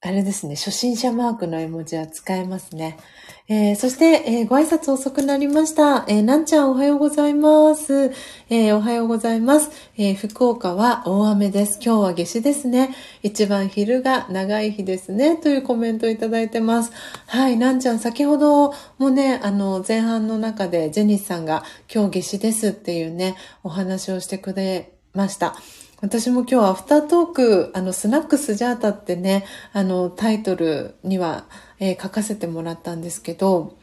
[0.04, 2.98] あれですね、初心者マークの絵文字は使えますね。
[3.46, 6.04] えー、そして、えー、ご挨拶遅くなりました。
[6.08, 8.10] えー、なんちゃんおはようございます。
[8.50, 9.70] えおはようございます。
[9.96, 11.78] え福岡は大雨です。
[11.80, 12.96] 今日は夏至ですね。
[13.22, 15.36] 一番昼が長い日ですね。
[15.36, 16.90] というコメントをいただいてます。
[17.28, 25.54] はい、なんちゃん先ほどもね、あの、前半の中でジェニスさんが今日夏至ですっていうね、お話をしてくれました。
[26.02, 31.44] 私も今日アフタートーク、あの、スナックスジャータってね、あの、タイトルには、
[31.78, 33.76] えー、書かせてもらったんですけど、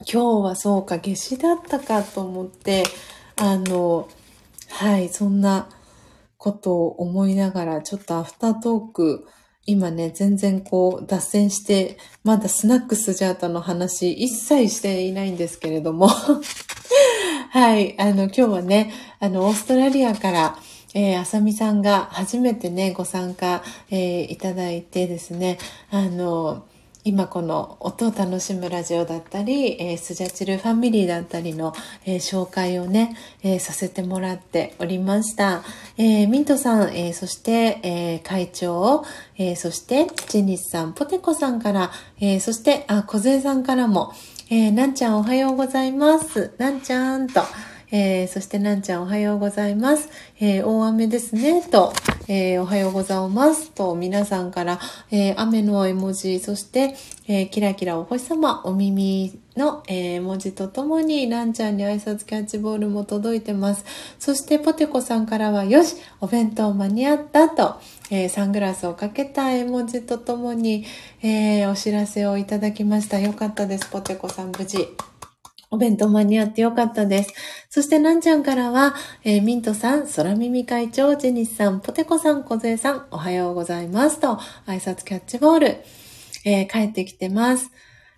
[0.00, 2.84] 今日はそうか、夏至だったかと思って、
[3.36, 4.06] あの、
[4.68, 5.70] はい、そんな
[6.36, 9.26] ことを思いながら、ちょっとアフタートーク、
[9.64, 16.10] 今ね、全然こう、脱線して、まだスナックスジャータの話、一切していないんですけれども。
[17.48, 20.58] はい、あの、今日はね、あの、オーストラリアから、
[20.98, 25.58] えー、あさみさんが初めてね、ご参加、えー、いただいてですね、
[25.90, 26.64] あの、
[27.04, 31.74] 今この音を楽しむラジオだったり、えー、スジャチルファミリーだったりの、
[32.06, 35.62] えー、紹介をね、えー、させてもらっておりました。
[35.98, 39.04] え、ミントさん、え、そして、え、会長、
[39.36, 41.90] え、そしてジェニスさん、ポテコさんから、
[42.22, 44.14] え、そして、あ、小杖さんからも、
[44.48, 46.54] え、なんちゃんおはようございます。
[46.56, 47.42] なんちゃんと、
[47.98, 50.10] えー、そしてなんちゃんおはようございます。
[50.38, 51.94] えー、大雨ですね、と、
[52.28, 54.78] えー、おはようございますと、皆さんから、
[55.10, 56.94] え、雨の絵文字、そして、
[57.26, 63.86] え、キラキラお星様、お耳の、え、文字とともに、ランちゃんに挨拶キャッチボールも届いてます。
[64.18, 67.76] そして、ポテコさんからは、よし、お弁当間に合ったと、
[68.10, 70.84] えー、サングラスをかけた絵文字とともに、
[71.22, 73.18] えー、お知らせをいただきました。
[73.18, 74.86] よかったです、ポテコさん、無事。
[75.70, 77.34] お弁当間に合ってよかったです。
[77.70, 78.94] そして、なんちゃんからは、
[79.24, 84.36] えー、ミントさん、空耳会長、ジェニスさん、ポテコさん、小勢さん、おはようございますと、
[84.66, 85.66] 挨拶キャッチボール、
[86.44, 87.70] えー、帰ってきてます。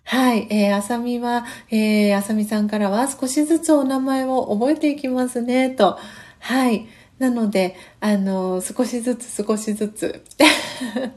[0.03, 5.99] はい、えー、あさみは、えー、あさみさんからは少しずつお名前を覚えていきますね、と。
[6.39, 6.87] はい。
[7.19, 10.23] なので、あの、少しずつ少しずつ。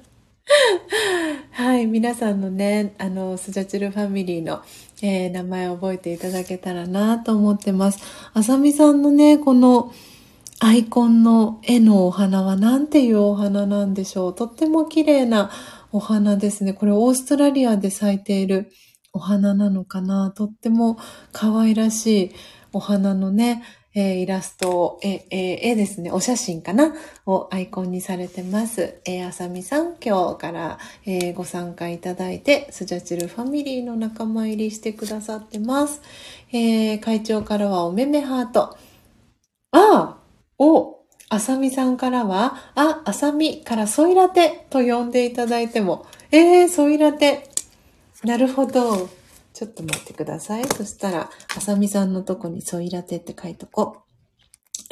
[1.53, 4.63] はい、皆さんのね、あの、スジャチルファミリーの、
[5.03, 7.99] えー、名前を覚えていただけたらなと思ってます。
[8.33, 9.93] あさみさんのね、この
[10.61, 14.35] アイコンの絵のお花は何ていうお花なんでしょう？
[14.35, 15.51] とっても綺麗な
[15.91, 16.73] お花ですね。
[16.73, 18.71] これオーストラリアで咲いている
[19.13, 20.31] お花なのかな？
[20.31, 20.99] とっても
[21.33, 22.31] 可愛らしい
[22.73, 26.95] お花のね、えー、イラストを、え、え絵ですね、お写真かな？
[27.27, 29.01] をアイコンにされてます。
[29.05, 36.01] えー、あさみさん、今日から、えー、ご参加いただいて、スジャチルファミリーの仲間入りしてくださってます。
[36.53, 38.61] えー、会長からはおめめハート。
[38.61, 38.79] あ
[39.73, 40.17] あ
[40.59, 47.49] おあさみさんからは、あ、あさみからソイラテと呼んでいただいても、えー、ソイラテ。
[48.23, 49.09] なるほど。
[49.53, 50.65] ちょっと待ってください。
[50.65, 54.13] そしたら、あさみさんのとこにソイラテって書いとこう。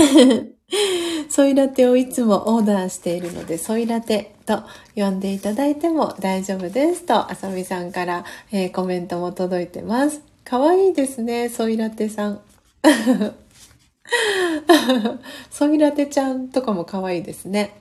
[1.29, 4.63] ソイラテをいつもオーダーしているので、ソイラテと
[4.95, 10.23] 呼んでいただいても大丈夫ですと、あさみさんから、えー、コメントも届いてます。
[10.45, 12.41] かわいいですね、ソイラテさん。
[15.51, 17.81] ソイラテちゃんとかもかわいいですね。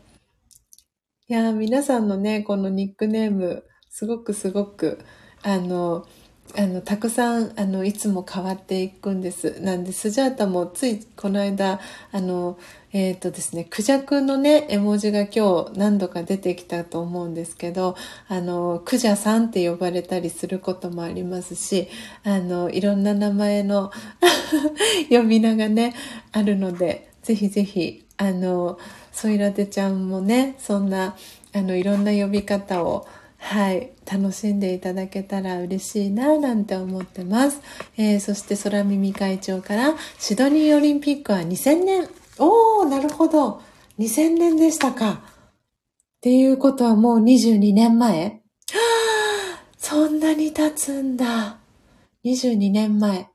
[1.27, 4.99] いや皆さんのね、このニックネーム、すごくすごく、
[5.41, 6.05] あの、
[6.57, 9.59] あの、たくさん、あの、いつも変わっていくんです。
[9.61, 11.79] なんで、スジャータもついこの間、
[12.11, 12.57] あの、
[12.91, 17.95] えっ、ー、とですね、クジャクのね、絵文字が今日何度か出てきたと思うんですけど、
[18.27, 21.87] あの、クジャさんって呼ばれたりすることもありますし、
[22.23, 23.91] あの、いろんな名前の
[25.11, 25.93] 呼び名がね、
[26.31, 28.79] あるので、ぜひぜひ、あの、
[29.11, 31.15] ソイラテちゃんもね、そんな、
[31.53, 33.07] あの、いろんな呼び方を、
[33.39, 37.61] はい、楽しんでいただけたら嬉しいな、なんて思ってます。
[37.97, 42.09] えー、そして空耳会長から、シドニーオリンピックは2000年。
[42.37, 43.61] おー、なるほど。
[43.97, 45.23] 2000年でしたか。
[46.17, 48.41] っていうことはもう22年前
[48.71, 51.59] はあ、 そんなに経つんだ。
[52.25, 53.29] 22年前。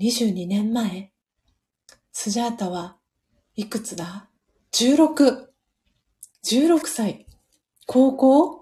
[0.00, 1.12] 22年前
[2.12, 2.96] スジャータは
[3.54, 4.28] いくつだ
[4.72, 5.48] ?16。
[6.44, 7.26] 16歳。
[7.86, 8.57] 高校？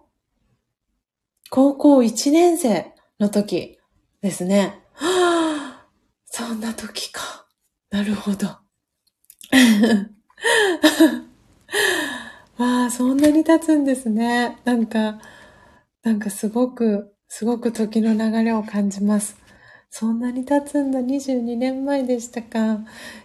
[1.57, 3.79] 高校1年生の時
[4.21, 4.83] ですね。
[4.93, 5.87] はあ、
[6.27, 7.47] そんな時か。
[7.89, 8.47] なるほど。
[12.59, 14.59] わあ、そんなに経つんですね。
[14.67, 15.19] なんか、
[16.03, 19.39] なんかすごく、すごく時の流れを感じます。
[19.99, 21.01] そんなに経つんだ。
[21.01, 22.81] 22年前でしたか。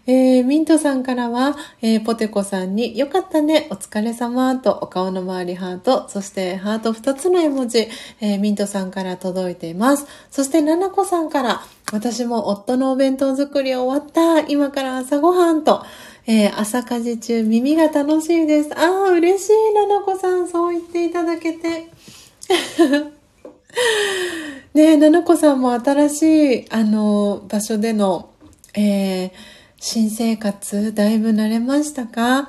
[0.07, 7.89] えー、ミントさんからは、えー、ポテコさんに、よかったね、お疲れ様と、お顔の周りハート、そしてハート2つの絵文字、
[8.22, 10.07] えー、ミントさんから届いています。
[10.30, 11.61] そして、ナナコさんから、
[11.91, 14.39] 私も夫のお弁当作り終わった。
[14.39, 15.84] 今から朝ごはんと、
[16.26, 18.73] えー、朝家事中耳が楽しいです。
[18.80, 21.89] ああ、嬉しい、ナナコさん、そう言っていただけて。
[24.73, 26.22] ねえ、ななこさんも新し
[26.61, 28.30] い、あの、場所での、
[28.73, 29.31] えー、
[29.77, 32.48] 新生活、だいぶ慣れましたか？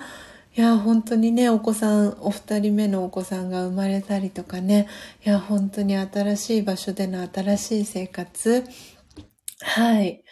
[0.54, 4.86] いや、本当にね、お子さん、お二人目のお子さんが生まれたりとかね、
[5.24, 8.64] いや、本当に新しい場所での新しい生活、
[9.62, 10.22] はい。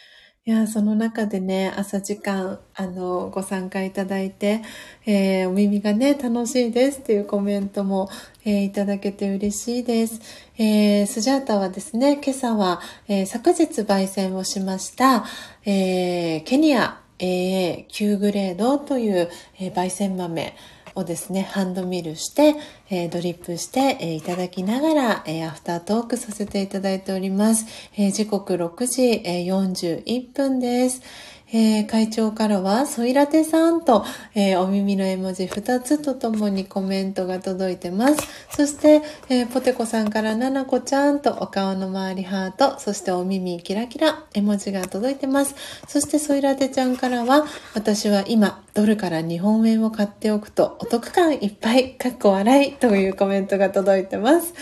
[0.46, 4.62] いや、その中でね、朝時間、あの、ご参加いただいて、
[5.06, 8.08] えー、お耳がね、楽しいですっていうコメントも、
[8.44, 10.20] えー、いただけて嬉しいです。
[10.56, 15.24] えー、スジャータはですね、今朝は、え昨日焙煎をしました、
[15.64, 20.54] えケニア AA9 グレードという、え焙煎豆
[20.94, 22.56] をですね、ハンドミルして、
[22.88, 27.66] えドリップして、えいただきながら、えアフタートークさせていただいております。
[27.96, 31.02] え時刻6時、え41分です。
[31.52, 34.04] えー、会長からは、ソイラテさんと、
[34.34, 38.16] えー、お耳の絵文字2つとともにコメントが届いてます。
[38.50, 45.56] そして、えー、ポテコさんから、ナナコちゃんとお顔の周りハート、そしてお耳キラキラ絵文字が届いてます。
[45.88, 54.54] そして、ソイラテちゃんからは、私は今、ドルから日本円を買っておくとお得感いっぱい、かっこ笑いというコメントが届いてます。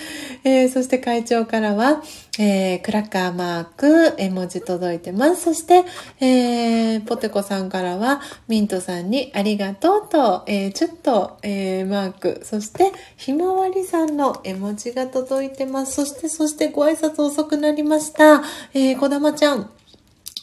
[0.45, 2.03] えー、そして会長からは、
[2.39, 5.43] えー、クラッカーマーク、絵文字届いてます。
[5.43, 5.85] そして、
[6.21, 15.95] えー、ポテコさんからは、ミントさんにありがとうと、えー、ちょっと、えー、マーク、そして、ひまわりさんの絵文字が届いてます。
[15.95, 18.43] そして、そしてご挨拶遅くなりました。
[18.73, 19.71] えー、こだまちゃん、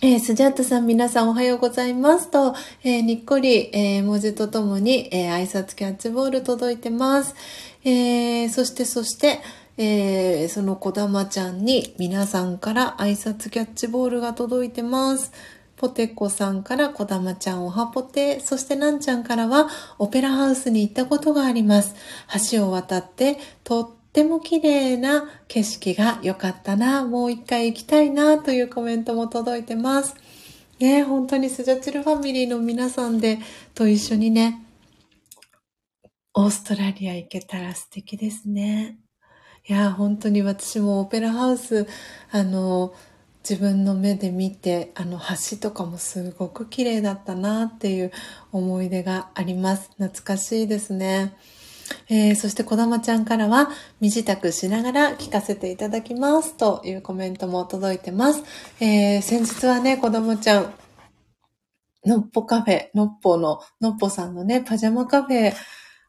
[0.02, 2.54] えー、スジャータさん皆さんおはようございますと、
[2.84, 7.34] えー、にっこり、えー、文字とともに、え挨拶キャッチボール届いてます。
[7.86, 9.40] えそして、そして、
[9.78, 15.32] えー、そのこだまちゃんに皆さんから挨拶キャッチボールが届いてます。
[15.76, 19.68] ポテコさんからこだまちゃんおはぽて、そしてなんちゃんからは
[20.00, 21.94] オペラハウスに行ったことがあります。
[22.50, 30.16] 橋を渡ってとっても綺麗な景色が良かったな、もう一回行きたいなというコメントも届いてます。
[30.80, 33.40] ね本当にスジャチルファミリーの皆さんで
[33.74, 34.62] と一緒にね、
[36.34, 39.00] オーストラリア行けたら素敵ですね。
[39.68, 41.88] いや、本当に私もオペラハウス、
[42.32, 42.94] あの、
[43.48, 45.20] 自分の目で見て、あの
[45.52, 48.12] 橋とかもすごく綺麗だったなっていう
[48.52, 49.90] 思い出があります。
[49.98, 51.36] 懐かしいですね。
[52.10, 53.70] えー、そしてこだまちゃんからは、
[54.00, 58.44] 身支度しながら聞かせていただきますというコメントも届いてます。
[58.80, 60.74] えー、先日はね、こだまちゃん、
[62.06, 65.54] のっぽカフェ、のっぽの、のっぽさんのね、パジャマカフェ、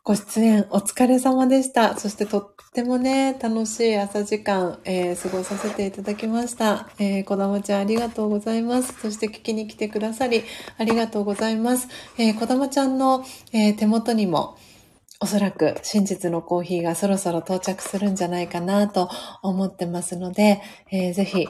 [0.06, 1.98] ご出演お疲れ様でした。
[1.98, 6.88] そしてとってもね、楽しい朝時間、えー、過ごさせていただきました。
[7.00, 8.94] えー、こだまちゃんありがとうございます。
[9.00, 10.44] そして聞きに来てくださり、
[10.78, 11.88] ありがとうございます。
[12.18, 14.56] えー、こだまちゃんの、えー、手元にも、
[15.18, 19.10] おそらく真実のコーヒーがそろそろ到着するんじゃないかなと
[19.42, 20.62] 思ってますので、
[20.92, 21.48] えー、ぜひ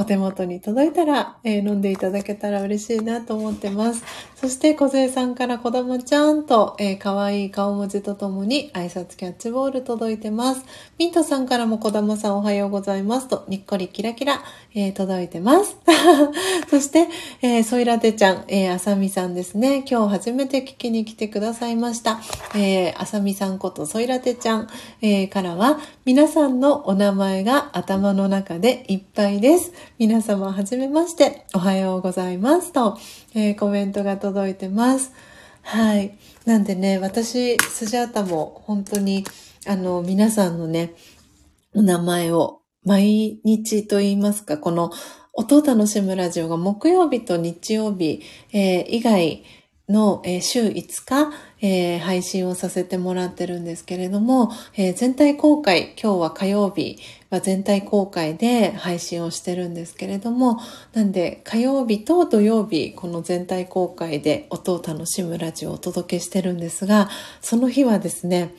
[0.00, 4.02] お手元に届いたら、えー、飲んでいただけたら嬉しいなと思ってます。
[4.34, 10.64] そして、小杉さんから子供ちゃんと、えー、可愛い顔文字とともに挨拶キャッチボール届いてます。
[10.96, 14.42] ミントさんからも子供さんおはようございますと、にっこりキラキラ、
[14.74, 15.76] えー、届いてます。
[16.70, 17.06] そして、
[17.42, 19.84] えー、ソイラテちゃん、えー、あさみさんですね。
[19.86, 22.20] 今日初めて聞きに来てくださいました。
[22.54, 24.68] えー、あさみさんことソイラテちゃん、
[25.02, 29.89] えー、からは、皆さんのお名前が頭の中でいっぱいです。
[29.98, 32.98] 皆様はじめまして、おはようございますと、
[33.34, 35.12] えー、コメントが届いてます。
[35.62, 36.16] はい。
[36.46, 39.24] なんでね、私、スジャータも本当に、
[39.66, 40.94] あの、皆さんのね、
[41.74, 44.90] お名前を毎日と言いますか、この
[45.34, 48.22] 音を楽しむラジオが木曜日と日曜日、
[48.52, 49.44] えー、以外
[49.88, 56.98] の、えー、週5日、えー、配信をさせてもらってるんですけれども、え、全体公開、今日は火曜日
[57.30, 60.58] は全体公開で配信をしてるんですけれども、
[60.92, 67.08] なんで火曜日と土曜日、この全体公開で音を楽しむラジオをお届けしてるんですが、
[67.40, 68.52] その日はですね、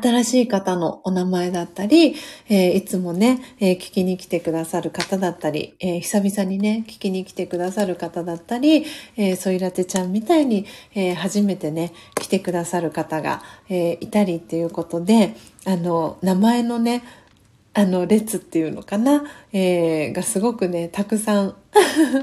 [0.00, 2.14] 新しい方のお名前だったり、
[2.48, 8.86] えー、いつもね、えー、聞きに来てくださる方だったり、えー、久々にね、聞きに来てくださる方だったり、
[9.16, 10.64] えソイラテちゃんみたいに、
[10.94, 15.36] え初めてね、来てくださる方が、えいたりっていうことで、
[15.66, 17.02] あの、名前のね、
[17.74, 21.56] あの、列っていうのかな、えがすごくね、たくさん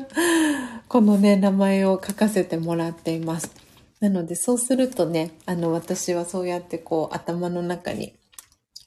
[0.88, 3.52] このね、名前を書かせてもらっています。
[4.00, 8.14] なのでそうするとね、あの私はそうやってこう頭の中に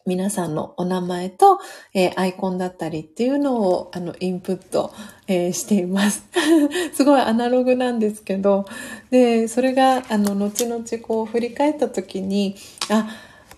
[0.07, 1.61] 皆さんのお名前と、
[1.95, 4.93] えー、アイコンだったりっていうのをあのインプット、
[5.27, 6.25] えー、しています。
[6.95, 8.65] すごいアナログなんですけど、
[9.11, 12.57] で、それがあの後々こう振り返った時に、
[12.89, 13.11] あ、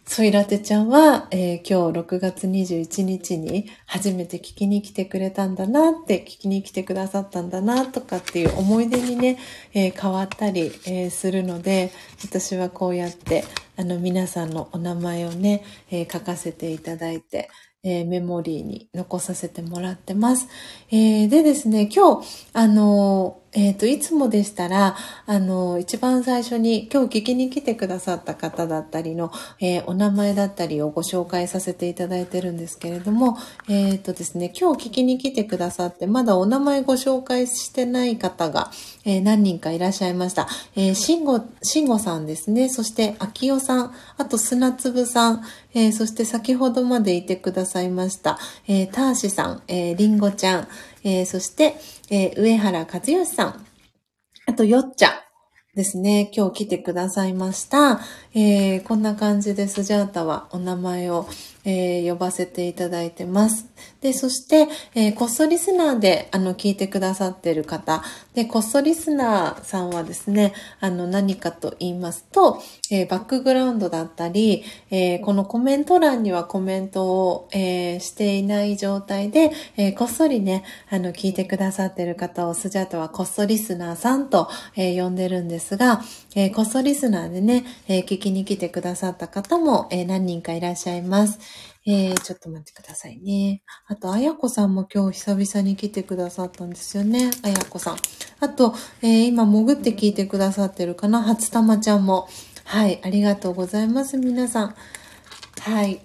[0.06, 9.38] ソイラテちゃんは、えー、今日6月21日に初めて聞きに来てくれたんだなって聞きに来てくださったんだなとかっていう思い出にね、
[9.72, 11.90] えー、変わったり、えー、するので
[12.22, 13.44] 私はこうやって
[13.76, 17.50] あの皆さんのお名前をね、え書かせていただいて、
[17.82, 20.46] えメモリーに残させてもらってます。
[20.92, 38.72] えでですね、今日、あのえっ、ー、と、いつもでしたら、あの、一番最初に今日聞きに来てくださった方だったりの、えー、お名前だったりをご紹介させていただいてるんですけれども、えっ、ー、とですね、今日聞きに来てくださって、まだお名前ご紹介してない方が、
[39.04, 40.48] え何人かいらっしゃいました。
[40.74, 45.42] えー、しんご、しんごさんですね、そして、あきおさん、あと砂粒さん、
[45.74, 50.68] えそして先ほどまでいてくださいました、えターシさん、えりんごちゃん、
[51.04, 51.76] えそして、
[52.10, 53.66] えー、上原和義さん、
[54.46, 55.22] あと、よっちゃ
[55.74, 56.30] ですね。
[56.34, 58.00] 今日来てくださいました。
[58.34, 61.28] えー、こんな感じでスジャータはお名前を
[61.64, 63.66] えー、呼ばせていただいてます。
[64.04, 68.04] で、そして、えー、こっそリスナーで、あの、聞いてくださってる方。
[68.34, 72.60] で、こっそリスナーさんはですね、あの、何かと言いますと、
[72.90, 86.02] えー、バックグラウンドだったり、えこのコメント欄にはコメントを、えしていない状態で、えこっそりね、あの、聞いてくださってる方をスジャータはこっそリスナーさんと、え呼んでるんですが、
[86.34, 91.73] えこっそリスナーでね、え聞きに来てくださった方も、え何人かいらっしゃいます。
[91.86, 93.62] えー、ちょっと待ってくださいね。
[93.86, 97.30] あと、あやこさんも今日久々に来てくださったんですよね。
[97.42, 97.96] あやこさん。
[98.40, 101.22] あと、えー、今潜って聞いてくださってるかな？
[101.22, 102.28] 初玉ちゃんも。
[102.64, 104.74] はい、ありがとうございます、皆さん。
[105.60, 106.00] はい。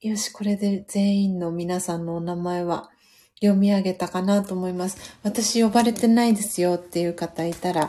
[0.00, 2.90] よし、これで全員の皆さんのお名前は
[3.42, 4.96] 読み上げたかなと思います。
[5.24, 7.88] 私呼ばれてないですよっていう方いたら、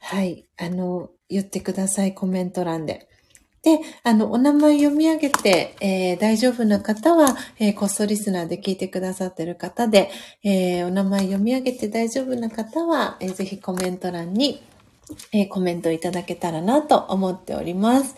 [0.00, 3.08] はい、あの、言ってください、コメント欄で。
[3.62, 10.10] で、あの、お名前読み上げて、えー、大丈夫な方は、えー、こっそリスナーで聞いてくださってる方で、
[10.42, 14.62] えー、お名前読み上げて大丈夫な方は、えぜひコメント欄に、
[15.32, 18.16] えコメントいただけたらなと思っております。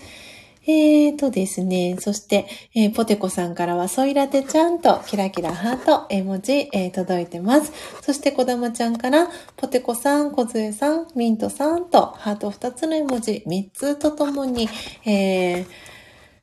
[0.64, 7.72] えーとですね、そして、えー、ポテコさんからは、ソイラテちゃんとキラキラハート絵文字、えー、届いてます。
[8.01, 14.68] そして、こだまちゃんから、ポテコさん、コズエさん、ミントさんと、ハート2つの絵文字3つとともに、
[15.05, 15.66] えー、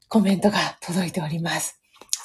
[0.09, 1.79] コメントが届いております。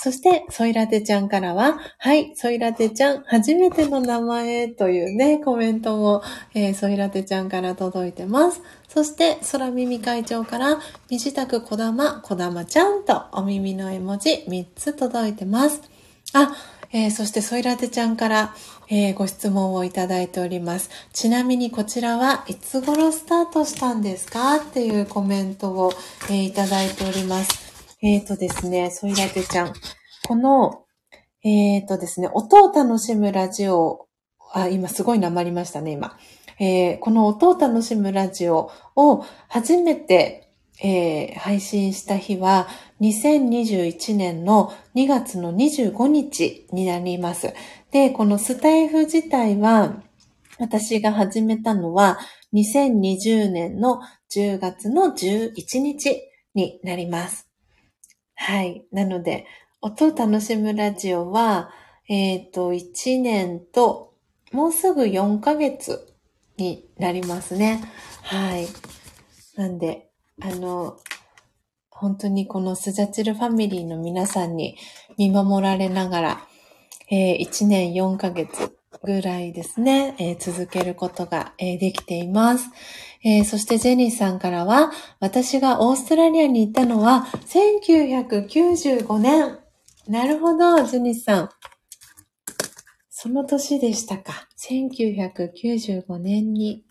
[0.04, 6.22] そして、ソイラテちゃんからは、はい、ソイラテちゃん、初めての名前というね、コメントも、
[6.54, 8.60] えー、ソイラテちゃんから届いてます。
[8.94, 10.78] そして、空耳会長から、
[11.10, 15.82] 身支度こだま、こだまちゃんとお耳の絵文字3つ届いてます。
[16.32, 16.54] あ、
[16.92, 18.54] えー、そしてソイラテちゃんから、
[18.88, 20.90] えー、ご質問をいただいております。
[21.12, 24.58] ちなみにこちらはいつ頃スタートしたんですか？
[24.58, 25.92] っていうコメントを、
[26.30, 27.50] えー、いただいております。
[28.00, 29.72] えっ、ー、とですね、ソイラテちゃん。
[30.28, 30.84] この、
[31.42, 34.06] えっ、とですね、音を楽しむラジオ、
[34.52, 36.16] あ、今すごいなまりましたね、今。
[36.58, 40.50] えー、この音を楽しむラジオを初めて、
[40.82, 42.68] えー、配信した日は
[43.00, 47.54] 2021年の2月の25日になります。
[47.90, 50.02] で、このスタイフ自体は
[50.58, 52.18] 私が始めたのは
[52.52, 54.00] 2020年の
[54.30, 56.22] 10月の11日
[56.54, 57.48] になります。
[58.34, 58.84] はい。
[58.92, 59.46] なので、
[59.80, 61.70] 音を楽しむラジオは、
[62.08, 64.14] えっ、ー、と、1年と、
[64.52, 66.13] もうすぐ4ヶ月
[66.56, 67.82] になりますね。
[68.22, 68.66] はい。
[69.56, 70.10] なんで、
[70.42, 70.98] あの、
[71.90, 74.76] 本当にこのスジャチルファミリーの皆さんに
[75.16, 76.48] 見守られながら、
[77.10, 82.68] えー、1年4ヶ月ぐらいですね、えー、続けることが、えー、できています。
[83.22, 84.90] えー、そしてジェニーさんからは、
[85.20, 89.58] 私がオーストラリアに行ったのは1995年。
[90.08, 91.48] なるほど、ジェニーさん。
[93.24, 94.46] その年でしたか。
[94.58, 96.84] 1995年に、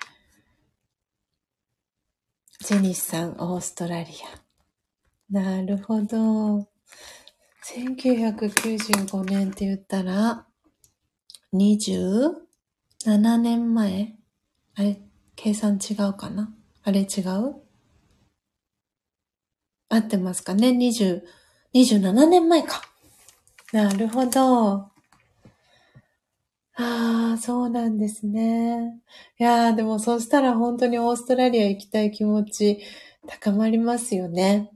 [2.59, 4.09] ジェニスさん、オーストラリ
[5.29, 5.31] ア。
[5.31, 6.67] なるほど。
[7.67, 10.47] 1995年って言ったら、
[11.53, 12.31] 27
[13.37, 14.15] 年前？
[14.73, 15.03] あれ、
[15.35, 16.51] 計算違うかな？
[16.81, 17.61] あれ違う？
[19.87, 21.21] 合ってますかね ?20、
[21.75, 22.81] 27年前か。
[23.71, 24.92] なるほど。
[26.75, 28.99] ああ、そうなんですね。
[29.39, 32.79] いやー、でもそしたら本当にオーストラリア行きたい気持ち
[33.27, 34.71] 高まりますよね。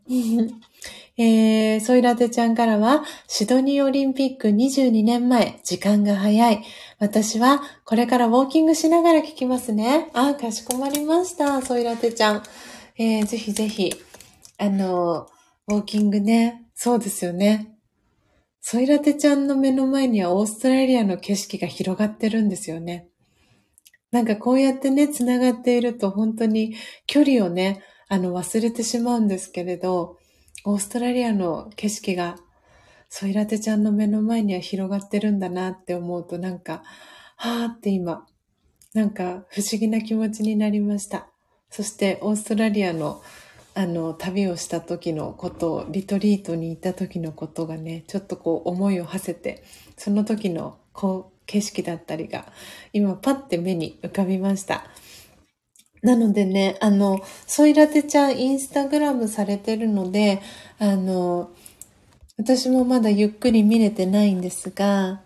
[1.19, 6.63] えー、ソイラテちゃんからは、シドニーオリンピック22年前、時間が早い。
[6.99, 10.11] 私はこれからウォーキングしながら聞きますね。
[10.13, 12.43] あ、かしこまりました、ソイラテちゃん。
[12.99, 13.91] えー、ぜひぜひ、
[14.59, 15.27] あの、
[15.67, 16.63] ウォーキングね。
[16.75, 17.76] そうですよね。
[18.69, 23.07] ソイラテちゃんの目の前にはオーストラリアの景色が広がってるんですよね。
[24.11, 26.75] なんかこうやってね、繋がっていると本当に
[27.05, 30.17] 距離をね、あの忘れてしまうんですけれど、
[30.65, 32.35] オーストラリアの景色が
[33.07, 36.83] ソイラテちゃんの目の前には広がってるんだなって思うとなんか、
[37.37, 38.25] はーって今、
[38.93, 41.29] なんか不思議な気持ちになりました。
[41.69, 43.21] そしてオーストラリアの
[43.77, 49.63] あの旅をした時のこと、リトリートに行った時のことがね、ちょっとこう思いを馳せて、
[49.97, 52.51] その時のこう景色だったりが
[52.91, 54.87] 今パッて目に浮かびました。
[56.01, 60.41] なのでね、あの、ソイラテちゃんインスタグラムされてるので、
[60.79, 61.51] あの、
[62.35, 65.21] 私もまだゆっくり見れてないんですが、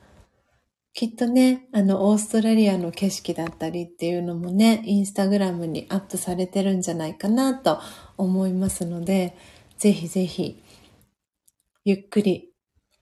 [0.93, 7.79] きっとね、あの、オーストラリアの景色だったりっていうのもね、インスタグラムにアップされてるんじゃないかなと
[8.21, 9.35] 思いますので、
[9.77, 10.61] ぜひぜひ、
[11.83, 12.51] ゆっくり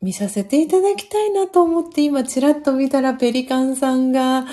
[0.01, 4.45] 見させていただきたいなと思って今ちらっと見たらペリカンさんが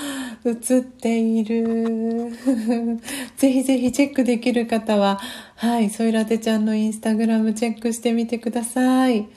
[0.43, 2.33] 映っている。
[3.37, 5.21] ぜひぜひチェックできる方は、
[5.55, 9.27] はい、ソイラテちゃんのインスタグラムチェックしてみてください。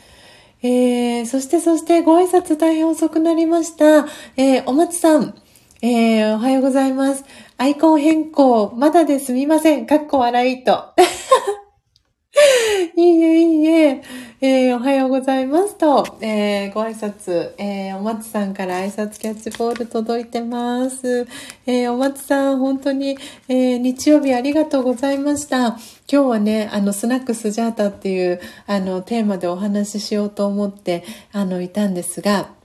[0.63, 4.07] えー、そしてそしてご挨拶大変遅くなりました。
[4.37, 5.35] えー、お松さん、
[5.83, 7.25] えー、おはようございます。
[7.57, 9.87] アイコン変更、まだですみません。
[9.87, 10.93] かっこ笑いと。
[12.97, 14.03] いいえ、いいえ。
[14.43, 21.27] えー、おはようございますと、えー、ご挨拶、えー、お松さんから挨拶キャッチボール届いてます。
[21.67, 23.17] えー、お松さん、本当に、
[23.49, 25.69] え、日曜日ありがとうございました。
[25.69, 32.60] 今日はね、あの、スナックスジャータっていう、あの、テーマでお話ししようと思って、あの、いたんですが、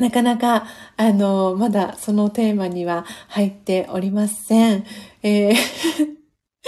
[0.00, 0.66] なかなか、
[0.96, 4.84] あの、まだそのテーマには入っておりません。
[5.22, 6.19] えー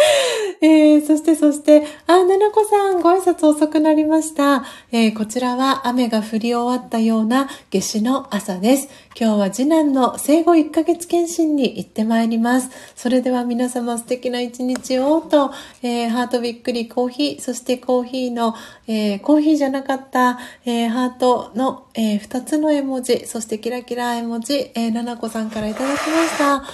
[0.60, 4.64] えー、そしてそして、あ、ななこさん、ご挨拶遅くなりました。
[4.92, 8.88] えー、こちらは雨が降り終わったような夏至の朝です。
[9.18, 12.70] 今日は次男の生後1ヶ月検診に行ってまいります。
[12.94, 15.52] それでは皆様素敵な一日をと、
[15.82, 18.54] えー、ハートびっくりコーヒー、そしてコーヒーの、
[18.86, 26.64] えコーヒーじゃなかった、えハートの、え2つの絵文字、そしてキラキラ絵文字、えななこさんからいただきました。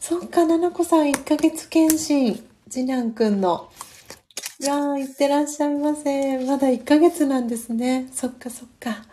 [0.00, 2.53] そっか、ななこさん1ヶ月検診。
[2.74, 3.70] 次男くんの。
[4.58, 6.44] いやー、いってらっしゃいませ。
[6.44, 8.08] まだ1ヶ月なんですね。
[8.12, 9.04] そっかそっか。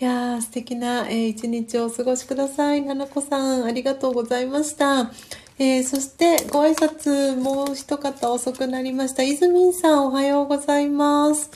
[0.00, 2.80] いやー、素敵な、えー、一日をお過ごしください。
[2.80, 5.12] ななこさん、ありがとうございました。
[5.58, 9.22] えー、そして、ご挨拶、もう一方遅くなりました。
[9.22, 11.50] いずみんさん、おはようございます。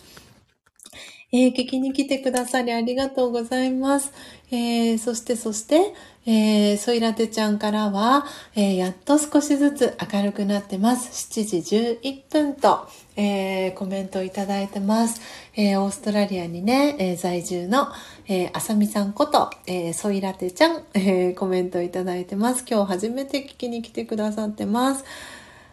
[1.33, 4.12] えー、聞きに来てくださりありがとうございます。
[4.51, 5.95] えー、そして、そして、
[6.30, 11.30] えー、ソイラテちゃんからは、えー、やっと少しずつ明るくなってます。
[11.32, 12.86] 7時11分と、
[13.16, 15.22] えー、コメントをいただいてます。
[15.56, 17.88] えーオーストラリアにね、え在住の、
[18.26, 22.62] えーあさみさんこと、えーソイラテちゃん、えーコメントをいただいてます。
[22.68, 25.06] 今日初めて聞きに来てくださってます。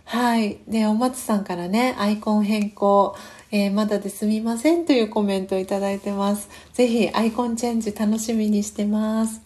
[0.05, 0.59] はい。
[0.69, 3.17] で、お松さんからね、アイコン変更、
[3.51, 6.47] えー、まだですみませんというコメントをいただいてます。
[6.73, 9.41] ぜひアイコンチェンジ楽しみにしてます。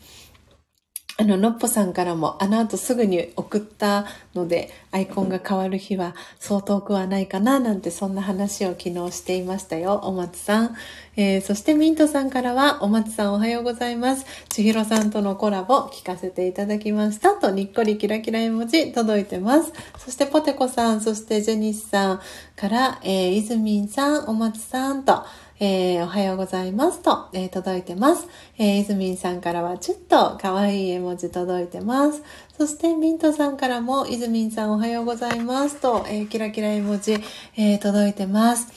[1.20, 10.78] あの、のっぽさんからも、あの後すぐに送ったので、アイコンが変わる日はそう遠くはないかな、なんてそんな話を昨日していましたよ、お松さん。
[11.18, 14.26] えー、そしてミントさんからは、お松さんおはようございます。
[14.48, 17.32] 千尋さんとのコラボ聞かせていただきました。
[17.34, 19.74] と、にっこりキラキラ絵文字届いてます。
[19.98, 22.22] そしてポテコさん、そしてジェニスさん
[22.56, 25.26] から、えー、イズミンさん、お松さんと、
[25.62, 28.26] えー、おはようございますと、えー、届いてます。
[28.58, 32.24] えー、いずみんさんからはちょっと可愛い絵文字届いてます。
[32.58, 37.12] そして、ミントさんからも、いずみんさんおはようございますと、えー、キラキラ絵文字、
[37.58, 38.70] えー、届いてます。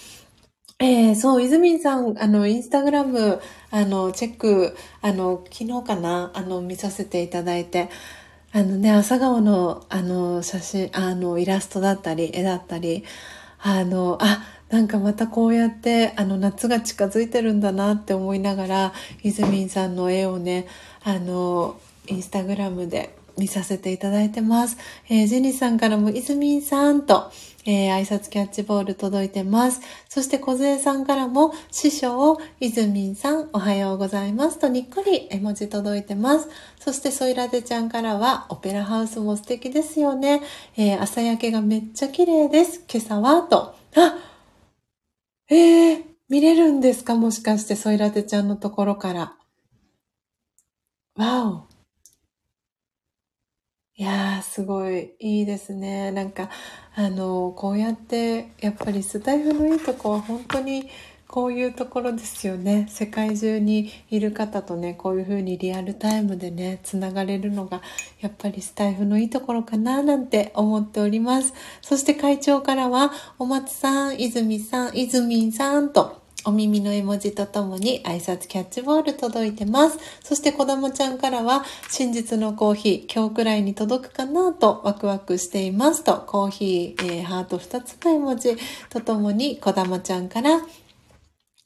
[0.81, 3.41] えー、そう、いずみんさん、あの、インスタグラム、
[3.71, 7.91] あの、チェック、あの、昨日かな、あの、見させていただいて、
[8.51, 13.05] あのね、朝顔の、あの、写真、あの、イラストだったり、絵だったり、
[13.61, 14.43] あの、あ、
[14.73, 18.93] なんかまたこうやってあの夏が近づいてるんだなって思いながら
[19.23, 20.67] イズミンさんの絵をね
[21.05, 24.79] あのインスタグラムで見させていただいてます。
[25.11, 27.31] えー、ジェニーさんからもイズミンさんと、
[27.67, 29.83] えー、挨拶キャッチボール届いてます。
[30.09, 36.49] そして小杖さんからも師匠イズミンさんおはようございますとにっこり絵文字届いてます。
[36.81, 40.41] そしてソイラテちゃんからはオペラハウスも素敵ですよね。
[40.79, 42.83] えー、朝焼けがめっちゃ綺麗です。
[42.91, 43.75] 今朝はと。
[43.97, 44.32] あ
[45.55, 47.15] えー、見れるんですか？
[47.15, 49.37] もしかして、ソイラテちゃんのところから。
[51.15, 51.69] わお。
[53.97, 56.11] いやー、すごいいいですね。
[56.11, 56.49] なんか、
[56.95, 60.89] あの、こうやって、やっぱりスタイフのいいとこは本当に
[61.33, 62.87] こういうところですよね。
[62.91, 67.81] 世界中にいる方とね、こういうふうにリアルタイムでね、つながれるのが、
[68.21, 71.55] やっぱりスタイフのいいところかな、なんて思っております。
[71.81, 79.99] そして会長からは、お松さん、泉さん、泉さんと、お耳の絵文字とともに挨拶キャッチボール届いてます。
[80.23, 88.55] そして子供ちゃんからは、真実のコーヒー、今日くらいに届くかなとワクワクしていますと、コーヒー、えー、ハート2つの絵文字
[88.91, 90.61] とともに子供ちゃんから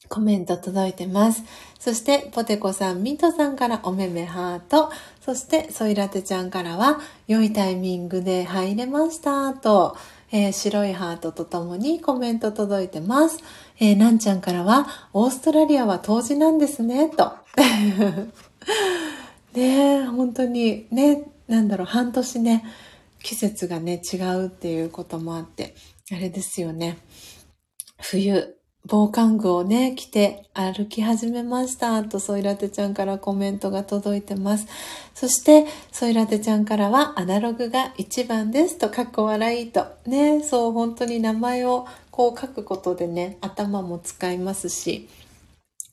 [0.08, 1.42] コメント届いてます。
[1.78, 4.90] そして、ポテコさん、ミントさんからおめめハート。
[5.20, 9.96] そして、ソイラテちゃんからは、良いタイミングで入れましたと、
[10.32, 13.38] えー、白いハートとともにコメント届いてます。
[13.78, 17.32] えー、なんちゃんからは、オーストラリアは冬至なんですね、と。
[19.54, 22.64] ね本当に、ね、なんだろう、半年ね、
[23.22, 25.74] 季節がね、違うっていうこともあって、
[26.12, 26.98] あれですよね。
[27.98, 28.55] 冬、
[28.88, 32.04] 防寒具をね、着て歩き始めました。
[32.04, 34.68] と、ソイラテちゃんからコメントが届いてます。
[35.12, 38.78] そして、ソイラテちゃんからは、アナログが一番です。
[38.78, 39.86] と、かっこ笑いと。
[40.06, 45.08] ね、そう、本当に名前をこう書くことでね、頭も使いますし、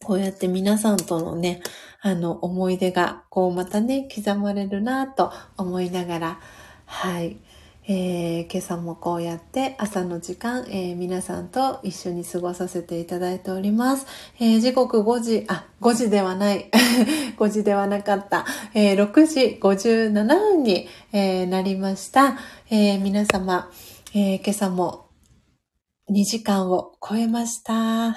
[0.03, 1.63] こうやって皆さんとのね、
[1.99, 6.39] あの、思い出が、こうまたね、刻まれるなと思いながら、
[6.85, 7.37] はい。
[7.85, 14.05] えー、今朝もこうやって朝の時間、えー、皆さんと一緒に過ごさせていただいております。
[14.39, 16.69] えー、時刻5時、あ、5時ではない。
[17.37, 18.45] 5時ではなかった。
[18.73, 22.37] え6時57分に、えなりました。
[22.69, 23.69] え皆様、
[24.13, 25.02] え今朝も
[26.09, 28.15] 2時間を超えました、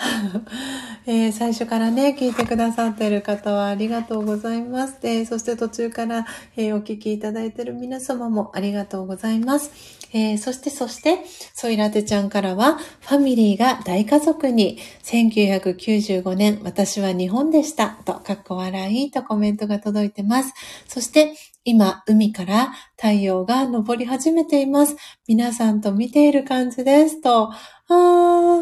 [1.06, 4.98] えー、最初からね、聞いてくださっている方はありがとうございます。
[5.02, 6.26] えー、そして途中から、
[6.56, 9.70] えー、お聞きいただいている皆様もありがとうございます。
[10.12, 11.18] えそして、そして、
[11.52, 20.54] ソイラテちゃんからは、ファミリーが大家族に、1995年、私は日本でした、と、かっこ笑いとコメントが届いてます。
[20.88, 21.34] そして、
[21.64, 24.96] 今、海から太陽が昇り始めています。
[25.26, 27.20] 皆さんと見ている感じです。
[27.20, 27.50] と、
[27.88, 27.94] あ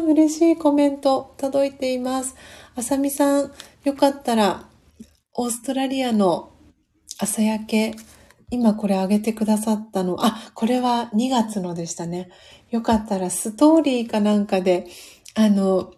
[0.03, 2.35] ー、嬉しいコメント届いています。
[2.75, 3.51] あさみさん、
[3.83, 4.69] よかったら、
[5.33, 6.51] オーストラリアの
[7.17, 7.95] 朝焼け、
[8.51, 12.29] 今これあげてくださったの、あ、これは2月のでしたね。
[12.69, 14.85] よかったらストーリーかなんかで、
[15.33, 15.91] あの、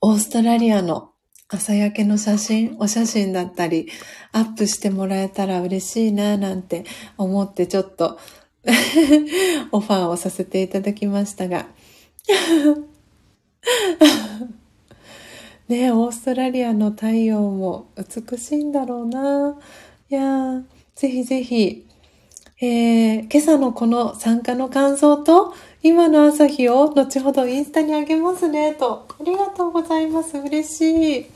[0.00, 1.12] オーストラリアの
[1.48, 3.88] 朝焼けの写真、お写真だったり、
[4.32, 6.84] アップしてもらえたら嬉しいな、なんて
[7.16, 8.18] 思ってちょっと
[9.70, 11.66] オファーをさせていただきましたが
[15.68, 19.56] ねオーストラリアの太陽も美しいんだろうな。
[20.10, 20.62] いや、
[20.96, 21.86] ぜひぜひ、
[22.60, 29.06] えー、今朝のこの参加の感想と、今の朝日を後ほどインスタにあげますね、と。
[29.08, 30.36] ありがとうございます。
[30.36, 31.26] 嬉しい。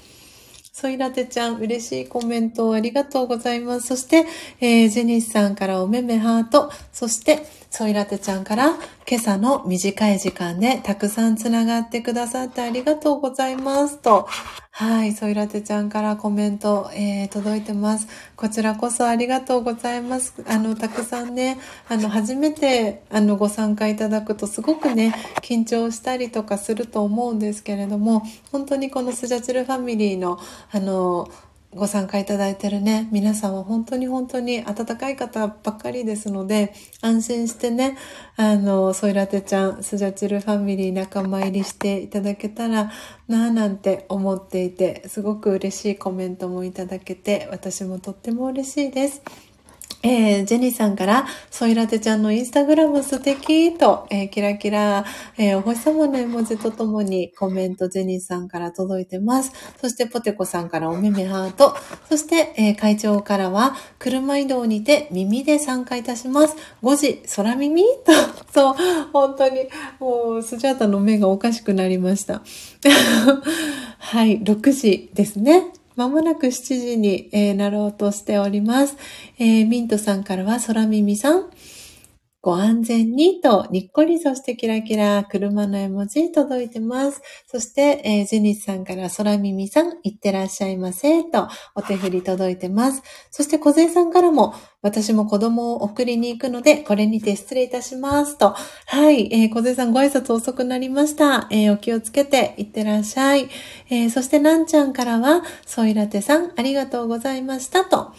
[0.73, 3.87] ソイラテちゃん、嬉しいコメントをありがとうございます。
[3.87, 4.27] そして、
[4.61, 7.47] えー、ジェニスさんからおめめハート、そして、
[7.77, 14.29] ソイラテちゃんから今朝の短い時間でたくさんつながってくださってありがとうございますと。
[14.71, 18.07] はい、ソイラテちゃんからコメント、えー、届いてます。
[18.37, 20.35] こちらこそありがとうございます。
[20.47, 28.23] あの、たくさんね、あの、初めて、あの、ご参加いただくとすごくね、緊張したりとかすると思うんですけれども、
[28.53, 30.39] 本当にこのスジャチルファミリーの、
[30.71, 31.29] あの、
[31.75, 37.99] ご参加いただいてるね、皆さんは本当に本当に温かい方ばっかりですので、安心してね、
[38.37, 42.93] あの、ソイラテちゃん、スジャチルファミリー仲間入りしていただけたら
[43.27, 49.23] なぁなんて思っていて、すごく嬉しいコメントもいただけて、私もとっても嬉しいです。
[50.07, 55.07] えー、ジェニーさんから、ソイラテちゃんのインスタグラム素敵と、えー、キラキラ、
[55.39, 59.53] えー、お星様の絵文字とともにコメントジェニーさんから届いてます。
[59.81, 61.75] そしてポテコさんからおめめハート。
[62.11, 66.57] そして、え、会長からは、車移動にて耳で参加いたします。
[66.83, 67.83] 5時、空耳？
[68.05, 68.13] と、
[68.53, 68.75] そう、
[69.11, 69.69] 本当に、
[70.01, 72.43] もう、スジャータの目がおかしくなりました。
[74.01, 75.73] はい、6時ですね。
[75.97, 78.97] まもなく7時に、なろうとしております。
[79.39, 81.51] えー、ミントさんからは空耳さん。
[82.45, 87.23] ご安全にと、にっこりそしてキラキラ、車の絵文字届いてます。
[87.47, 93.03] そして、えー、ジェニスさんから空耳さん、いってらっしゃいませ、と、お手振り届いてます。
[93.31, 94.53] そして、小勢さんからも、
[94.83, 98.37] 私も子供を送りに行くので、これにて失礼いたします。
[98.37, 101.47] と、はい、えー、小勢さんご挨拶遅くなりました。
[101.51, 103.49] えー、お気をつけて、いってらっしゃい。
[103.89, 107.87] えー、そして、なんちゃんからは、ソイラテさん、ありがとうございました。
[107.87, 108.13] と、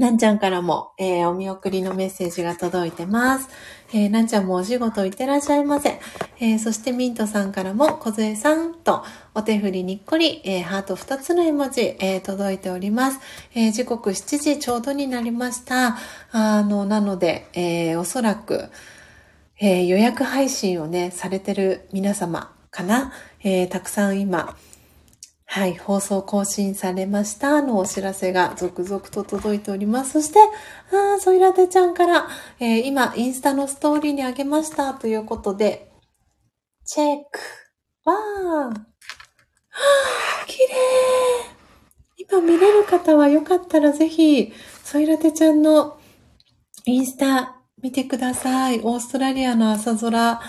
[0.00, 3.50] なんちゃんからも、えー、お見送りのメッセージが届いてます。
[3.92, 6.00] えー、なんちゃんもお仕事行ってらっしゃいませ。
[6.38, 9.04] えー、そしてミントさんからも、小杖さんと、
[9.34, 13.20] お手振りにっこり、えー、ハート2つの絵文字、えー、届いております。
[13.54, 15.98] えー、時刻7時ちょうどになりました。
[16.32, 18.70] あの、なので、えー、おそらく、
[19.58, 23.12] えー、予約配信をね、されてる皆様かな。
[23.42, 24.56] えー、たくさん今、
[25.52, 30.12] はい、放送更新されましたのお知らせが続々と届いております。
[30.12, 30.38] そして、
[30.92, 32.28] あー、ソイラテちゃんから、
[32.60, 35.90] えー、今、インスタのストーリーにあげましたということで、
[36.84, 37.40] チェック。
[38.04, 38.16] わー。
[38.68, 40.66] はー、綺麗
[42.16, 44.52] 今見れる方はよかったらぜひ、
[44.84, 45.98] ソイラテちゃんの
[46.86, 48.78] インスタ見てください。
[48.84, 50.40] オーストラリアの朝空。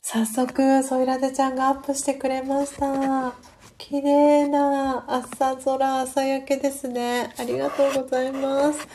[0.00, 3.53] 早速、ソイラテちゃんがアップしてくれました。
[3.76, 7.32] 綺麗な朝空、朝焼けですね。
[7.36, 8.86] ありがとうございます。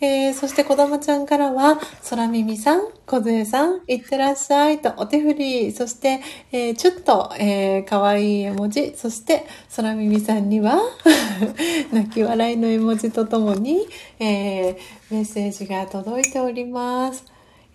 [0.00, 1.78] えー、そして、こだまちゃんからは、
[2.08, 6.20] 空耳さん、小杖さん、いってらっしゃいとお手振り、そして、
[6.52, 9.44] えー、ちょっと、えー、かわいい絵文字、そして、
[9.74, 10.80] 空耳さんには
[11.92, 13.88] 泣き笑いの絵文字とともに、
[14.20, 14.76] えー、
[15.10, 17.24] メッセージが届いております。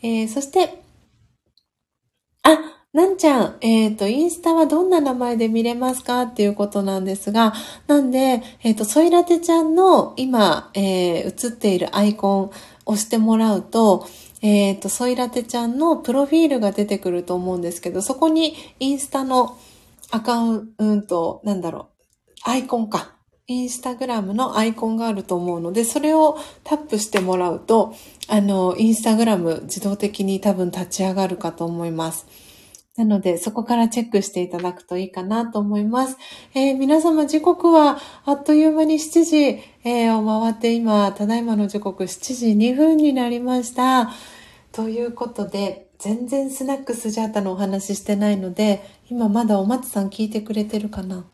[0.01, 0.81] えー、そして、
[2.43, 7.53] あ、なんちゃん、えっ、ー、と、インスタはどんな名前で見れますかっていうことなんですが、
[7.87, 12.53] なんで、えっ、ー、と、ソイラテちゃんの今、えー、映っているアイコンを
[12.85, 14.07] 押してもらうと、
[14.43, 19.57] えっ、と、ソイラテちゃんのプロフィールが出てくると思うんですけど、そこにインスタの
[20.11, 21.89] アカウント、なんだろ
[22.45, 23.13] う、アイコンか。
[23.47, 27.95] インスタグラムのアイコンがあると思うので、それをタップしてもらうと、
[28.29, 32.42] あの、インスタグラム自動的に多分立ち上がるかと思います。
[32.95, 36.17] なので、そこからチェックしていただくといいかなと思います。
[36.53, 39.37] えー、皆様時刻はあっという間に7時、
[39.83, 44.11] えー、を回って今、ただいまの時刻7時2分になりました。
[44.71, 51.25] ということで、全然スナックスジャータのお話ししてないので、今まだお松さん聞いてくれてるかな？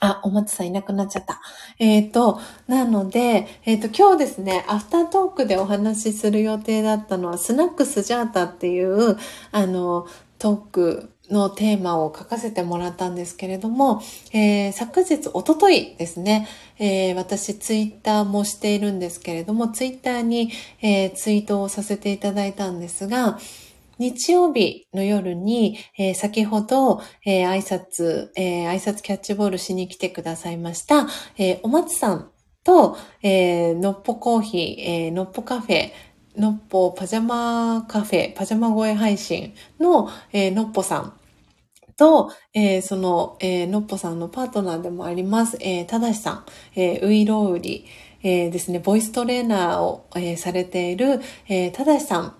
[0.00, 1.40] あ、お松さんいなくなっちゃった。
[1.78, 9.16] えっ、ー、と、なので、えっ、ー、と、今日ですね、アフタートークでお話しする予定だったのは、スナックスジャータっていう、
[9.52, 10.06] あの、
[10.38, 14.02] トークのテーマを書かせてもらったんですけれども、
[14.32, 16.48] えー、昨日、おとといですね、
[16.78, 20.52] えー、私ツイッターもしているんですけれども、ツイッターに、
[20.82, 23.38] えー、ツイートをさせていただいたんですが、
[23.98, 31.08] 日曜日の夜に、えー、先ほど、えー、挨拶、えー、挨拶キャッチボールしに来てくださいました、
[31.38, 32.30] えー、お松さん
[32.62, 35.92] と、えー、のっぽコーヒー、えー、のっぽカフェ、
[36.36, 41.12] のっぽパジャマカフェ、パジャマ声配信の、えー、のっぽさん
[41.96, 46.44] と、えー、その、えー、のっぽさんのパートナーでもあります、えー、ただしさん、
[46.74, 47.86] えー、ういろうり、
[48.22, 52.34] えー、ですね、ボイストレーナーを、えー、されている、えー、ただしさん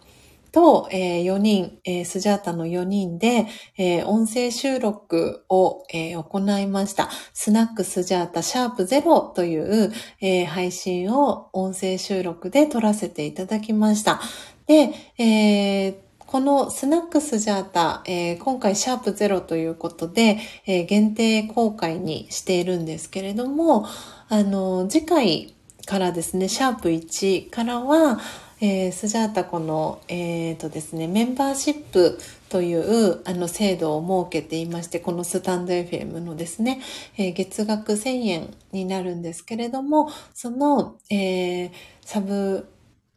[0.56, 3.46] と、えー、4人、えー、スジャータの4人で、
[3.76, 7.10] えー、音声収録を、えー、行いました。
[7.34, 9.92] スナックスジャータシャープゼロという、
[10.22, 14.22] えー、配信を音声収録で撮らせていただきました。
[14.66, 23.84] で、えー、このスナックスジャータ、えー、今回シャープゼロということで、えー、限定公開にしているんですけれども、
[24.30, 25.54] あの、次回
[25.84, 28.20] からですね、シャープ1からは、
[28.58, 32.18] えー、スジャータこの、えーとですね、メンバーシップ
[32.48, 36.80] というあの制度を設けていまして、このスタンド FM のですね、
[37.18, 41.70] えー、月額1000円になるんですけれども、その、えー、
[42.00, 42.66] サブ、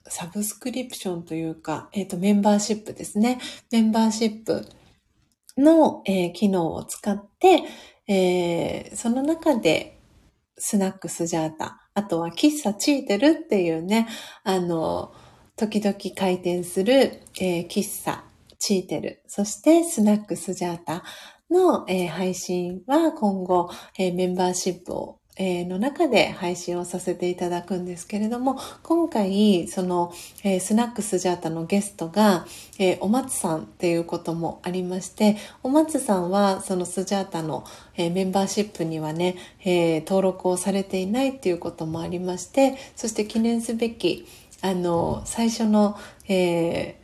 [0.05, 3.39] サブスクリプションというか、えっ、ー、と、メンバーシップですね。
[3.71, 4.65] メンバーシップ
[5.57, 7.63] の、えー、機能を使って、
[8.07, 9.99] えー、その中で
[10.57, 14.07] スナックスジャータ、あとは喫茶チーテルっていうね、
[14.43, 15.13] あの、
[15.59, 18.23] 時々開店する、えー、喫茶、
[18.59, 21.03] チーテル、そしてスナックスジャータ
[21.51, 30.13] の、えー、配信は今後、えー、メンバーシップをえの中で配信をさせていただくんですけれども、今回、その、
[30.43, 32.45] えー、スナックスジャータのゲストが、
[32.77, 37.63] えー、お松さんっていうこともありまして、お松さんはそのスジャータの、
[37.95, 44.27] えー、メンバーシップにはね、え登録をされていないっていうこともありまして、そして記念すべき、
[44.61, 46.99] あの、最初の、え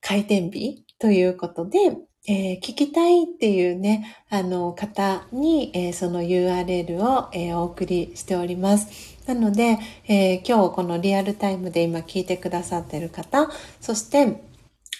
[0.00, 1.78] 開店日ということで、
[2.26, 9.16] えー、聞きたいっていうね、あの方に、えー、その URL を、えー、お送りしております。
[9.26, 13.50] なので、え今日このリアルタイムで今聞いてくださってる方、
[13.80, 14.42] そして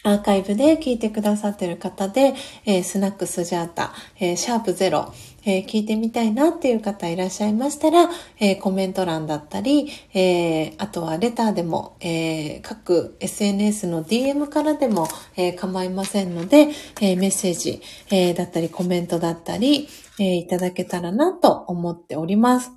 [0.03, 2.35] アーカイブで聞いてくださってる方で、
[2.65, 5.13] えスナックスジャータ、えシャープゼロ、
[5.45, 8.09] えー、聞いてみたいなっていう方いらっしゃいましたら、
[8.41, 16.69] えー、コメント欄だったり、えー、あとはレターでも、え各 SNS の DM からでも、え構いませんので、
[17.01, 19.89] えメッセージ、えだったりコメントだったり、
[20.19, 22.73] えいただけたらなと思っております。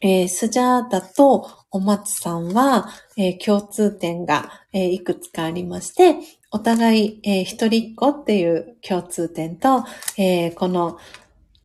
[0.00, 6.16] えー、スジャータとお松さんは、えー、共通点が、えー、いくつかありまして、
[6.50, 9.84] お互い、えー、一人っ子っていう共通点と、
[10.16, 10.98] え、この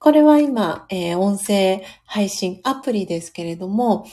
[0.03, 4.05] これは今、えー、音声配信アプリですけれども、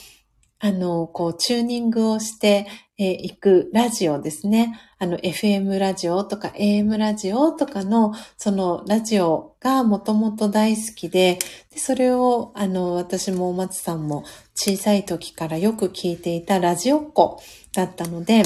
[0.57, 2.65] あの、こう、チューニングをして
[2.95, 4.79] い、えー、くラジオですね。
[4.99, 11.39] あの、FM ラジオとか AM ラジオとかの、そのラジオがもともと大好きで、
[11.73, 14.23] でそれを、あの、私もお松さんも
[14.55, 17.41] 小さい時からよく聞いていたラジオっ子
[17.73, 18.43] だったので、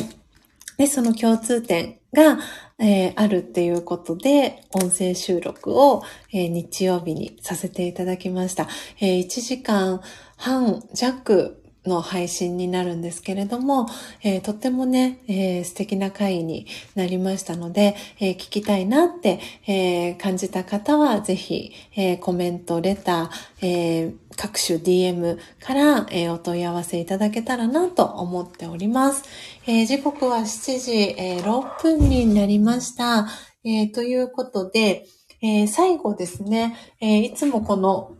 [0.78, 2.40] で、その共通点が、
[2.80, 6.04] えー、あるっていうことで、音声収録を、
[6.34, 8.68] えー、日曜日にさせていただきました。
[9.00, 10.02] えー、1時間
[10.38, 13.88] 半弱の配信になるんですけれども、
[14.24, 29.24] えー、とってもね、えー、素敵な回になりましたので、えー、聞きたいなって、え感じた方は、ぜひ、えコメント、レター、え各種 DM から、えお問い合わせいただけたらなと思っております。
[29.68, 33.28] え時刻は7時、え6分になりました。
[33.64, 35.06] えということで、
[35.42, 38.15] え最後ですね、えいつもこの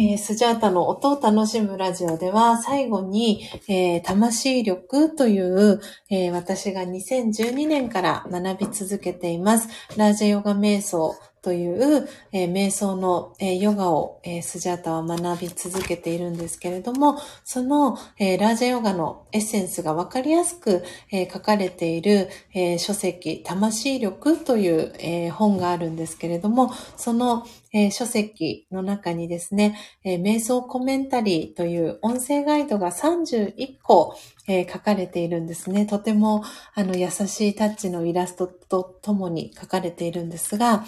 [0.00, 9.68] えー、スジャータの音を楽しむラジオでは最後に、えー、魂力という、えー、私が2012年から学び続けています。
[9.98, 34.14] ラージャヨガ瞑想という、えー、瞑想の、えー、ヨガを、えー、スジャータは学び続けているんですけれども、その、えラージャヨガのエッセンスがわかりやすく、え書かれている、え書籍、魂力という、え本があるんですけれども、その、え書籍の中にですね、え瞑想コメンタリーという音声ガイドが31個、
[34.46, 35.86] え書かれているんですね。
[35.86, 36.44] とても
[36.74, 40.84] あの優しいタッチのイラストとともに書かれているんですが、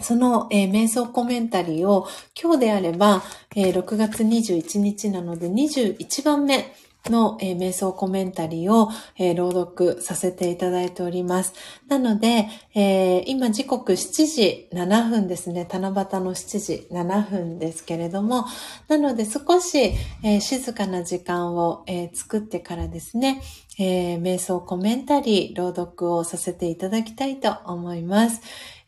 [0.00, 2.06] その、えー、瞑想コメンタリーを
[2.40, 3.22] 今日であれば、
[3.56, 6.74] えー、6月21日なので21番目
[7.10, 11.52] の、えー、瞑想コメンタリーを、えー、朗読させていただいております。
[11.88, 15.68] なので、えー、今時刻7時7分ですね。
[15.70, 18.46] 七夕の7時7分ですけれども、
[18.88, 19.92] なので少し、
[20.40, 21.84] 静かな時間を、
[22.14, 23.42] 作ってからですね、
[23.78, 28.40] 瞑想コメンタリー朗読をさせていただきたいと思います。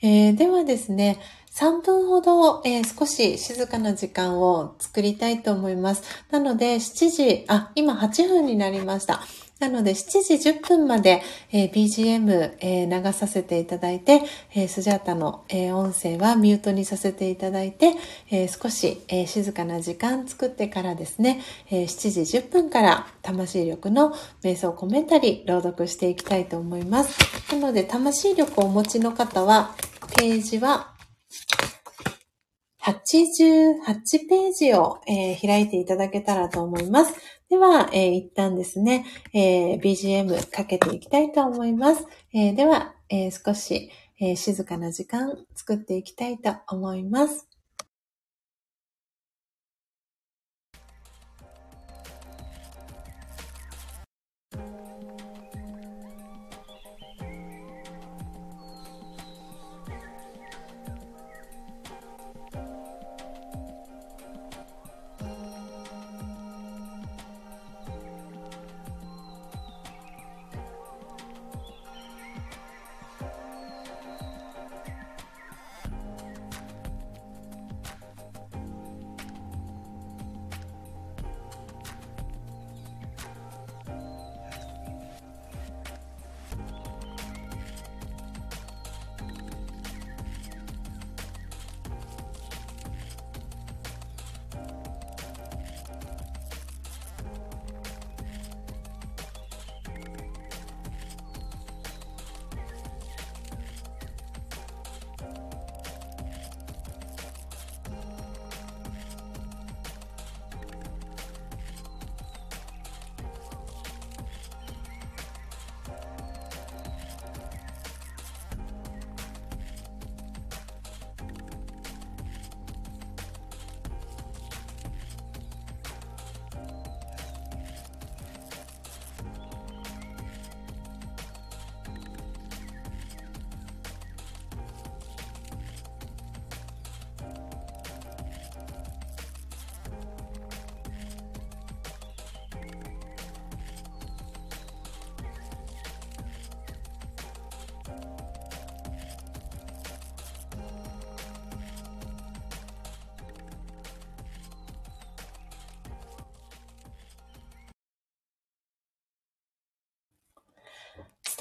[0.08, 1.18] えではですね、
[1.52, 6.02] 3分ほど、えー、少し静かな時間を作りたいと思います。
[6.30, 9.22] なので、7時、あ、今8分になりました。
[9.58, 14.20] なので、7時10分まで、えー、BGM、えー、流させていただいて、
[14.54, 17.94] えー、スジャータの、え音声はミュートにさせていただいて、
[18.30, 27.18] え少し、え静かな時間作ってからですね、え7時10分から魂力の瞑想コメンタリー朗読していきたいと思います。
[27.50, 29.74] なので、魂力をお持ちの方は、
[30.14, 30.94] ページは
[32.80, 37.14] 88ページを、えー、開いていただけたらと思います。
[37.50, 42.06] では、えー、一旦ですね、えー、BGM かけていきたいと思います。
[42.32, 47.48] えでは、え少し、え静かな時間作っていきたいと思います。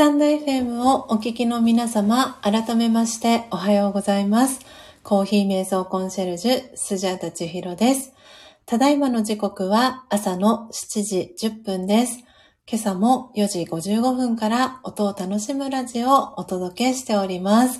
[0.06, 4.60] タンド FM をお聞きの皆様、改めましておはようございます。
[5.02, 8.14] コーヒー瞑想コンシェルジュ、スジャータチヒロです。
[8.68, 12.20] ただいまの時刻は朝の7時10分です。
[12.68, 17.80] 今朝も4時55分から音を楽しむラジオをお届けしております。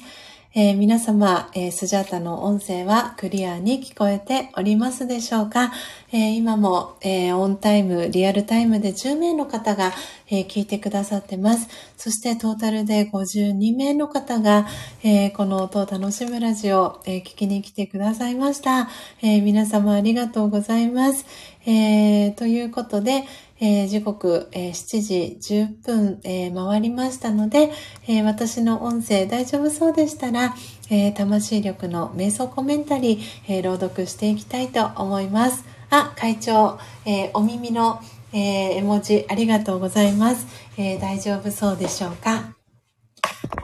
[0.56, 5.74] えー、皆様、えー、スジャータの音声はクリアに聞こえておりますでしょうか、
[6.16, 9.92] えー、今も、えオンタイム、リアルタイムで10名の方が、
[10.30, 11.68] え聞いてくださってます。
[11.98, 14.66] そしてトータルで52名の方が、
[15.04, 18.88] えこの音を楽しむラジオ、え聞きに来てくださいました、
[19.22, 21.26] え皆様ありがとうございます。
[21.66, 23.26] えということで、
[23.60, 27.72] えー、時刻、えー、7時10分、えー、回りましたので、
[28.08, 30.56] え私の音声大丈夫そうでしたら、
[30.90, 35.75] え魂力の瞑想コメンタリー、え朗読していきたいと思います。
[35.98, 38.02] あ、会長、えお耳の、
[38.34, 40.46] え絵文字ありがとうございます、
[40.78, 42.56] え大丈夫そうでしょうか？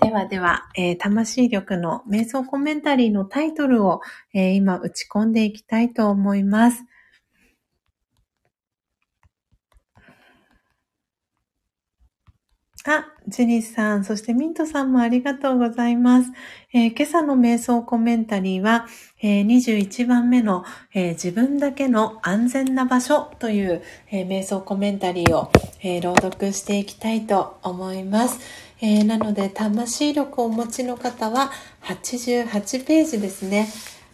[0.02, 4.02] ではでは、えー、魂力の瞑想コメンタリーのタイトルを、
[4.34, 6.84] えー、今打ち込んでいきたいと思います。
[12.86, 16.32] あ、ジュニスさん、そしてミントさんもありがとうございます。
[16.74, 18.88] えー、今朝の瞑想コメンタリーは、
[19.22, 23.82] えー、21番目の、えー、自分だけの安全な場所という、
[24.12, 25.50] え瞑想コメンタリーを、
[25.82, 28.40] え朗読していきたいと思います。
[28.82, 31.52] えなので、魂力をお持ちの方は
[31.84, 33.70] 88ページですね。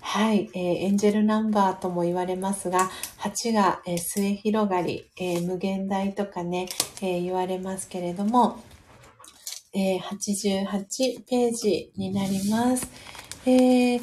[0.10, 2.90] はい、えー、エンジェルナンバーとも言われますが、
[3.20, 6.70] 8が、えー、末広がり、えー、無限大とかね、
[7.02, 8.58] え言われますけれども、
[9.74, 12.88] え88ページになります。
[13.46, 13.98] え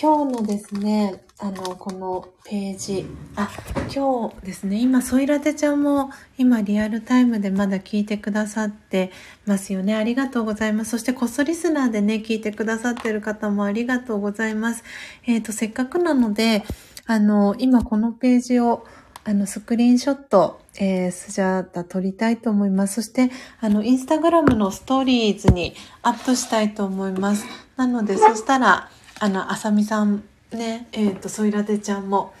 [0.00, 3.06] 今日のですね、あの、このページ。
[3.36, 3.50] あ、
[3.94, 9.10] 今日ですね、今、ソイラテちゃんも今リアルタイムでまだ聞いてくださって
[9.46, 9.94] ますよね。
[9.94, 10.92] ありがとうございます。
[10.92, 14.84] そしてこっそリスナーでね、聞いてくださってる方もありがとうございます。
[15.26, 16.64] えっ、ー、と、せっかくなので、
[17.06, 18.86] あの、今このページを
[19.24, 22.94] あの、スクリーンショット、えー、スジャータ撮りたいと思います。
[22.94, 27.44] そして、あの、インスタグラムのストーリーズにアップしたいと思います。
[27.76, 32.32] なので、そしたら、あの、あさみさんね、えっ、ー、と、ソイラテちゃんも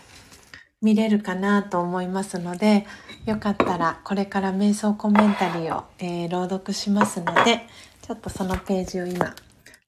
[0.80, 2.86] 見れるかなと思いますので、
[3.26, 7.66] よかったらこれから瞑想コメンタリーを、えー、朗読しますので、
[8.02, 9.34] ちょっとそのページを今、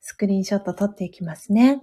[0.01, 1.81] スクリーンショット撮っていきますね。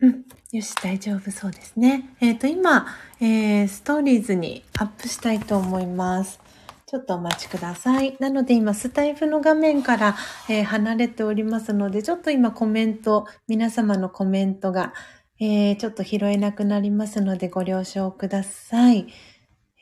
[0.00, 0.24] うん。
[0.52, 2.10] よし、大丈夫そうですね。
[2.20, 2.86] えっ、ー、と、今、
[3.20, 6.40] えー、ストーリーズにアップしたいと思います。
[6.86, 8.16] ちょっとお待ちください。
[8.18, 10.16] なので今、スタイフの画面から、
[10.48, 14.92] えー、離れておりますので、ちょっと今コメント、皆様のコメントが、
[15.38, 19.06] えー、ちょっと拾えなくなりますのでご了承ください。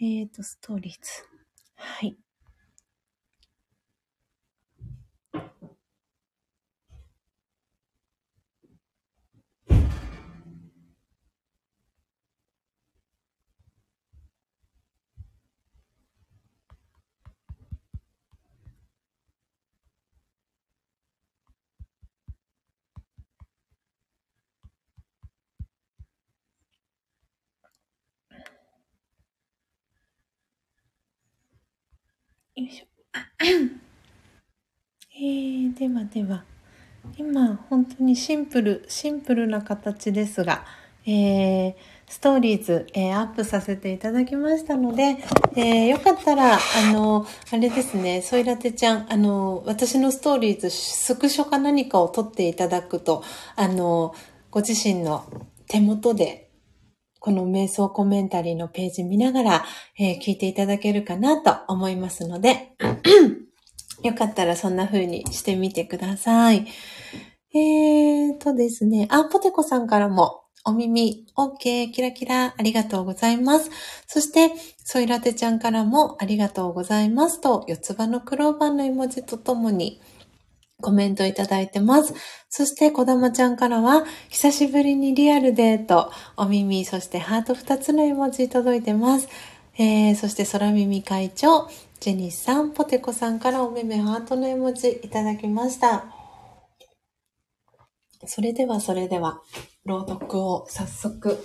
[0.00, 0.98] えっ、ー、と、ストーリーズ。
[1.76, 2.18] はい。
[32.58, 32.86] よいしょ。
[35.14, 36.44] えー、ではでは、
[37.16, 40.64] 今、本当にシンプル、シンプルな形ですが、
[41.06, 41.74] えー、
[42.08, 45.18] ストーリーズ、えー、アップさせていただきましたので、
[45.54, 46.58] えー、よかったら、あ
[46.92, 53.22] の、あれですね、ソイラテちゃん、あの、私のストーリーズ、スクショか何かを撮っていただくと、
[53.54, 54.16] あの、
[54.50, 55.24] ご自身の
[55.68, 56.47] 手元で
[57.20, 59.64] この瞑想コメンタリーのページ見ながら、
[59.98, 62.72] えー、聞いていただけるかなと思いますので、
[64.02, 66.66] よかったらそんな風にしてみてください。
[67.54, 73.70] えーとですね、あ、ポテコさんからもお耳、OK、キラキラ、ありがとうございます。
[74.06, 74.52] そして、
[74.84, 80.00] ソイラテちゃんからもありがとうございますと、四つ葉のクローバーの絵文字とともに、
[80.80, 82.14] コメントいただいてます。
[82.48, 89.28] そして、こだまちゃんからは、久しぶりにリアルでと、お耳、そしてハート2つの絵文字届いてます。
[89.76, 96.04] えー、そして、空耳会長、ジェニスさん、ポテコさんからお目目ハートの絵文字いただきました。
[98.26, 99.42] それでは、それでは、
[99.84, 101.44] 朗読を早速、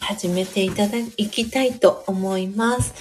[0.00, 2.92] 始めていただきたいと思います。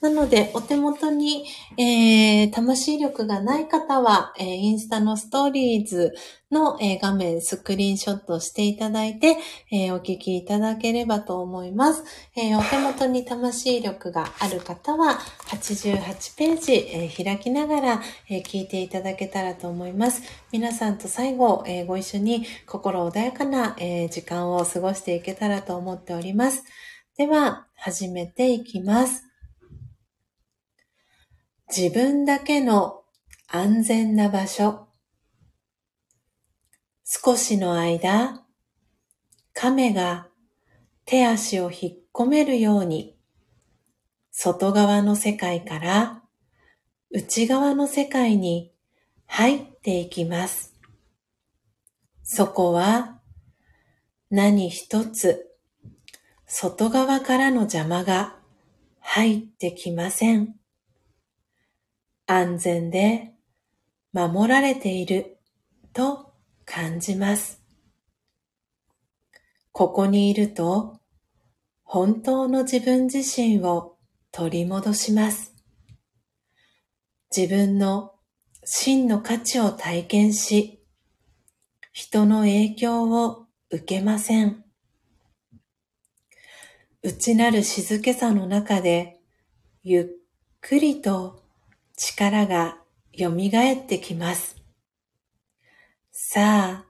[0.00, 1.44] なので、お手元に、
[1.76, 6.14] えー、魂力がない方は、えー、インスタのストーリーズ
[6.52, 9.36] の、えー、画面スクリーンショットしていただいて、
[9.72, 12.04] えー、お聞きいただければと思います。
[12.36, 15.18] えー、お手元に魂力がある方は、
[15.48, 20.22] 88ページ、え開きながら、え聞いていただけたらと思います。
[20.52, 26.62] 皆さんと最後、えご一緒に心穏やかな、え時間を過ごしていけたらと思っております。
[27.16, 29.27] では、始めていきます。
[31.70, 33.02] 自分だけの
[33.46, 34.88] 安全な場所。
[37.04, 38.42] 少しの間、
[39.52, 40.28] 亀が
[41.04, 43.18] 手足を引っ込めるように、
[44.30, 46.22] 外側の世界から
[47.10, 48.72] 内側の世界に
[49.26, 50.74] 入っていきます。
[52.22, 53.20] そこは
[54.30, 55.50] 何一つ
[56.46, 58.36] 外側からの邪魔が
[59.00, 60.57] 入ってきません。
[62.30, 63.32] 安全で
[64.12, 65.38] 守られている
[65.94, 66.34] と
[66.66, 67.62] 感じます。
[69.72, 71.00] ここにいると、
[71.84, 73.96] 本当の自分自身を
[74.30, 75.54] 取り戻します。
[77.34, 78.12] 自分の
[78.62, 80.84] 真の価値を体験し、
[81.92, 84.64] 人の影響を受けません。
[87.02, 89.18] 内なる静けさの中で、
[89.82, 90.06] ゆっ
[90.60, 91.37] くりと
[92.00, 92.78] 力が
[93.18, 94.56] 蘇ってきます。
[96.12, 96.86] さあ、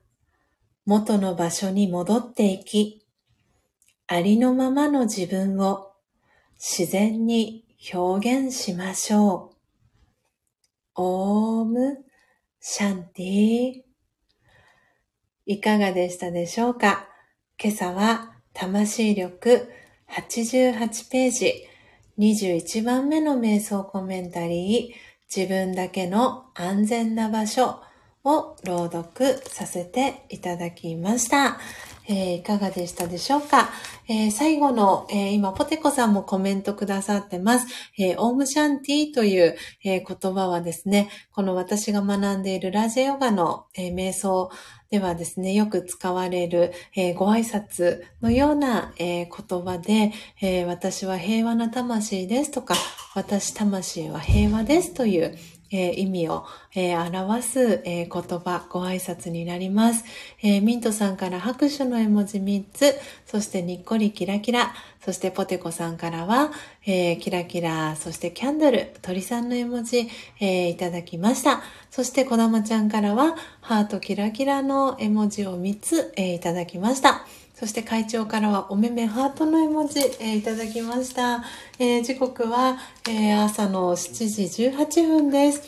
[0.85, 3.07] 元の場所に戻っていき、
[4.07, 5.93] ありのままの自分を
[6.59, 9.57] 自然に表現しましょう。
[10.97, 12.05] オーム
[12.61, 13.73] シャンティ
[15.47, 17.09] いかがでしたでしょうか？
[17.59, 19.73] 今朝は魂力
[20.11, 21.67] 88ページ
[22.18, 27.80] 21番目の瞑想コメンタリー自分だけの安全な場所
[28.24, 31.58] を朗読させていただきました。
[32.10, 33.68] えー、いかがでしたでしょうか、
[34.08, 37.66] えー、最後の、えー、今、ポテコさんもコメントくださってます。
[37.98, 44.50] えオームシャンティという、え言葉はですね、この私が学んでいるラジオガの、え瞑想
[44.91, 52.75] ではですね、よく使われる、えご挨拶のような、え言葉で、え私は平和な魂ですとか、
[53.15, 55.36] 私魂は平和ですという、
[55.70, 60.05] えー、意味を、えー、表す、えー、言葉、ご挨拶になります、
[60.42, 62.94] えミントさんから拍手の絵文字3つ、
[63.26, 64.72] そしてにっこりキラキラ、
[65.05, 66.52] そしてポテコさんからは、
[66.86, 70.08] えキラキラ、そしてキャンドル、鳥さんの絵文字、
[70.40, 71.62] えいただきました。
[71.90, 77.26] そしてこだまちゃんからは、ハートキラキラの絵文字を3つ、えいただきました。
[77.59, 81.43] そして会長からはおめめハートの絵文字、えー、いただきました。
[81.81, 82.78] えー、時刻は、
[83.09, 85.62] えー、朝の7時18分です。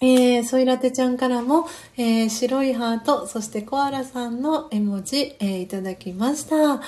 [0.00, 1.66] えー、ソイラテちゃんからも、
[1.96, 6.80] え、白いハート、そしてコアラさんの絵文字、え、いただきました。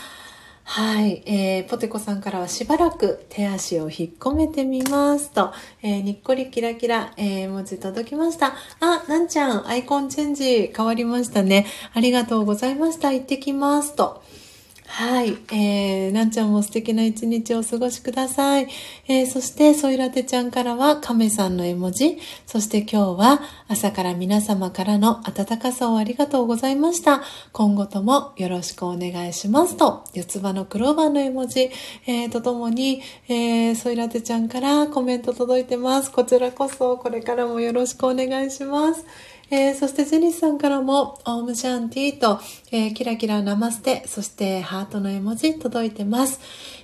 [0.67, 5.52] はい、えー、ポテコさんからはしばらく手足を引っ込めてみますと、
[5.83, 8.55] えー、にっこりキラキラ、えー、文字届きました。
[8.81, 11.67] あ、なんちゃん、アイコンチェンジ変わりましたね。
[11.93, 13.12] ありがとうございました。
[13.12, 14.23] 行ってきますと。
[14.86, 15.38] はい。
[15.50, 18.68] えー、なんちゃんも素敵な一日をお過ごしください。
[19.08, 22.18] えー、そして、ソイラテちゃんからは、亀さんの絵文字。
[22.46, 27.22] そして今日は、朝から皆様からの温かさをありがとうございました。
[27.52, 31.70] 今後ともよろしくお願いしますと、四つ葉のクローバーの絵文字、
[32.06, 36.12] えー、とともに、えー、ソイラテちゃんからコメント届いてます。
[36.12, 39.04] こちらこそ、これからもよろしくお願いします。
[39.50, 42.40] えー、そしてジェニスさんからも、オームシャンティと、
[42.73, 46.40] えー、キラキラナマステ、そしてハートの絵文字届いてます。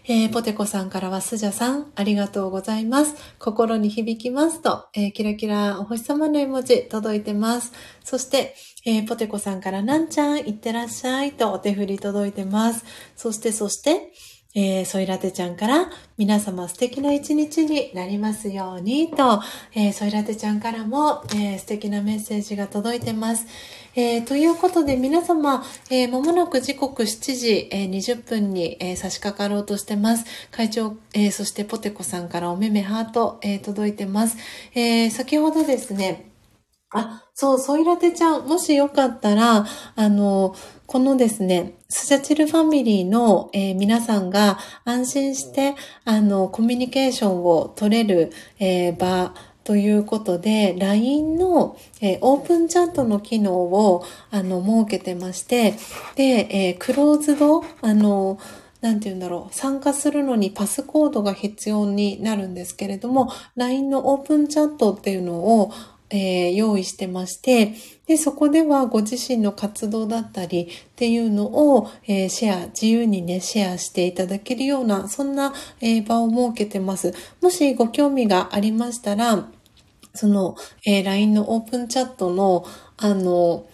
[0.07, 3.15] えー、ポテコさんからはスジャさん、ありがとうございます。
[3.39, 7.73] 心に響きますと、えー、キラキラお星様の絵文字届いてます。
[8.05, 12.85] そして、えー、ポテコさんからなんちゃん、いってらっしゃいとお手振り届いてます。
[13.17, 14.13] そして、そして、
[14.55, 15.89] えー、ソイラテちゃんから
[16.19, 19.41] 皆様素敵な一日になりますようにと、
[19.75, 23.47] えー、ソイラテちゃんからも、えー、素敵なメッセージが届いてます。
[23.95, 30.25] えー、ということで皆様、えー、ももなく時刻7時、えー、20分に、えー、差し掛かろうとしてます。
[30.51, 34.37] 会長、えー、そしてポテコさんからおめめハート、えー、届いてます。
[34.75, 36.31] えー、先ほどですね、
[36.93, 39.65] あ、そう、ソイラテちゃん、もしよかったら、
[39.95, 40.57] あの、
[40.91, 55.75] このですね、スジャチルファミリーの、えー、皆さんが安心して、あの、コミュニケーションを取れる、えー、場ということで、LINE の、えー、オープンチャットの機能を、あの、設けてまして、
[56.17, 58.41] で、えクローズド、あの、
[58.81, 65.73] なんて言うんだろう、参加するのにパスコードが必要になるんですけれども、LINE のオープンチャットっていうのを、
[66.11, 67.75] えー、用意してまして、
[68.07, 77.15] で、そこではご自身の活動だったりっていうのを、えー、シェア、自由にね、シェアしていただけるような、そんな、えー、場を設けてます。
[77.41, 79.49] もしご興味がありましたら、
[80.15, 82.67] その、え LINE のオープンチャットの、
[82.97, 83.67] あの、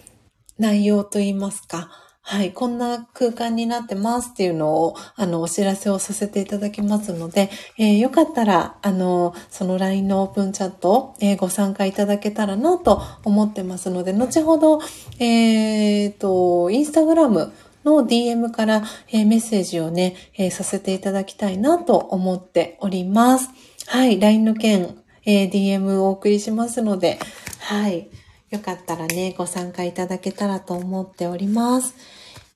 [0.58, 1.90] 内容といいますか、
[2.28, 14.80] はい、こんな空間になってますっていうのを、あの、お知らせをさせていただきますので、えー、よかったら、あの、その LINE のオープンチャット、えー、ご参加いただけたらなと思ってますので、後ほど、
[15.20, 17.52] えっ、と、インスタグラム
[17.84, 18.82] の DM から、
[19.12, 23.50] えメッセージをね、えさせていただきたいなと思っております。
[23.86, 27.20] はい、LINE の件、え DM をお送りしますので、
[27.60, 28.08] はい。
[28.50, 31.94] よかったらね、ご参加いただけたらと思っております。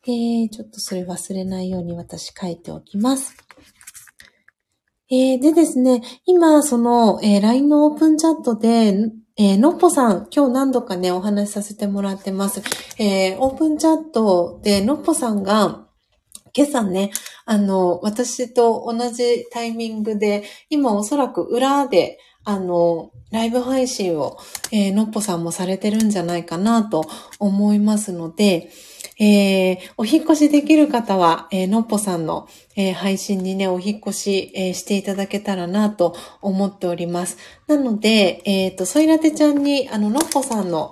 [0.07, 3.37] えー、ちょっとそれ忘れないように私書いておきます。
[5.11, 8.95] えー、でですね、今、その、えー、LINE のオープンチャットで、
[9.37, 12.63] えー、のっぽさん、今日何度かね、お話しさせてもらってます。
[12.99, 15.87] えー、オープンチャットで、のっぽさんが、
[16.55, 17.11] 今朝ね、
[17.45, 24.39] あの、私と同じタイミングで、今おそらく裏で、あの、ライブ配信を、
[24.73, 27.05] えー、のっぽさんもされてるんじゃないかなと
[27.39, 28.71] 思いますので、
[29.23, 37.37] えー、お引越しできる方は、えー、のっぽさんの、えー、配信にね、お引越し、えー、していただけたらなと思っております。
[37.67, 40.91] なので、えっ、ー、と、ソイラテちゃんに、あの、のっぽさんの、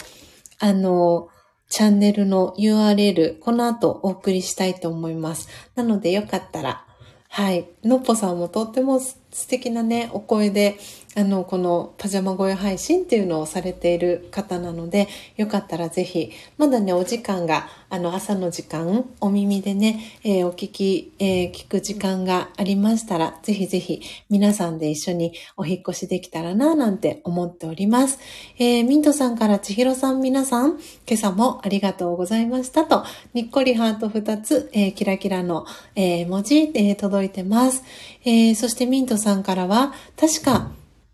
[0.59, 1.31] あの、
[1.71, 5.49] チャンネルの URL、この後お送りしたいと思います。
[5.75, 6.85] なので、よかったら、
[7.31, 7.67] はい。
[7.85, 9.17] のっぽさんもとっても素
[9.49, 10.77] 敵なね、お声で、
[11.19, 28.21] あの、このパジャマ声配信っていうのをされている方なので、よかったらぜひ、まだね、お時間が、あの、朝の時間、お耳でね、えー、お聞き、えー、聞く時間がありましたら、ぜひぜひ、皆さんで一緒にお引越しできたらな、なんて思っております。
[28.57, 33.03] えー、ミントさんから千尋さん皆さん、今朝もありがとうございましたと、
[33.35, 35.67] にっこりハート2つ、えー、キラキラの、
[35.97, 37.83] えー、文字、えー、届いてます。
[38.25, 40.71] えー、そしてミントさんからは、確か、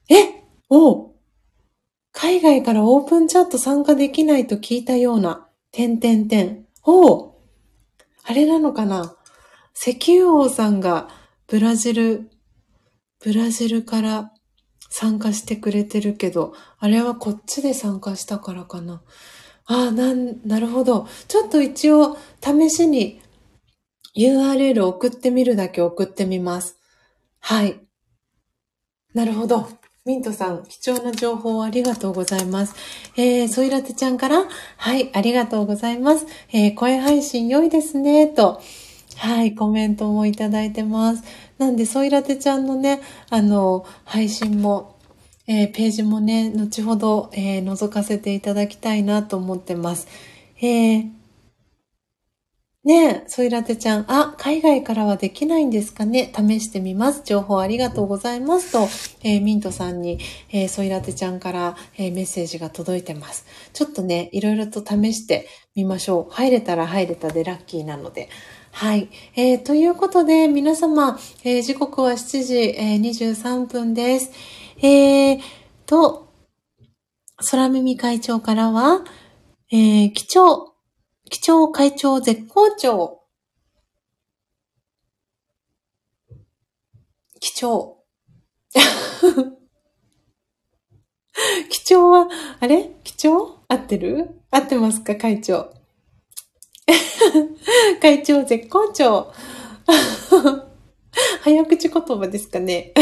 [0.08, 1.12] えお
[2.12, 6.66] 海外からオープンチャット参加できないと聞いたような、てんてんてん。
[6.84, 7.34] お
[8.22, 9.16] あれなのかな？
[9.74, 11.08] 石油王さんが
[11.46, 12.30] ブラジル、
[13.20, 14.32] ブラジルから
[14.88, 19.02] 参加してくれてるけど、あれはこっちで参加したからかな。
[19.66, 21.08] ああ、なん、なるほど。
[21.26, 23.20] ちょっと一応試しに
[24.16, 26.78] URL 送ってみるだけ送ってみます。
[27.40, 27.80] はい。
[29.14, 29.68] なるほど。
[30.06, 32.74] ミントさん、貴重な情報ありがとうございます。
[33.16, 34.44] えー、ソイラテちゃんから、
[34.76, 36.26] はい、ありがとうございます。
[36.52, 38.60] えー、声配信良いですね、と、
[39.16, 41.24] はい、コメントもいただいてます。
[41.56, 43.00] なんで、ソイラテちゃんのね、
[43.30, 44.98] あの、配信も、
[45.46, 50.06] えー、ページもね、後ほど、えー、覗かせていただきたいなと思ってます。
[50.60, 51.08] えー、
[52.84, 57.22] ねえ、ソイラテちゃん、あ、海外からはできないんですかね試してみます。
[57.24, 58.82] 情報ありがとうございますと、
[59.22, 60.18] えー、ミントさんに、
[60.52, 63.46] えー、ソイラテちゃんから、えー、メッセージが届いてます。
[63.72, 66.34] ちょっとね、いろいろと試してみましょう。
[66.34, 68.28] 入れたら入れたでラッキーなので。
[68.70, 69.08] はい。
[69.34, 74.30] えー、ということで、皆様、えー、時刻は7時、えー、23分です。
[74.82, 75.40] えー、
[75.86, 76.28] と、
[77.50, 79.04] 空耳会長からは、
[79.72, 80.73] えー、貴重、
[81.34, 83.24] 基調会長絶好調。
[87.40, 88.04] 貴重。
[91.68, 92.28] 貴重は、
[92.60, 93.00] あれ？
[93.02, 94.42] 貴重合ってる？
[94.52, 95.16] 合ってますか？
[95.16, 95.74] 会長。
[98.00, 99.32] 会長絶好調。
[101.42, 102.92] 早口言葉ですかね。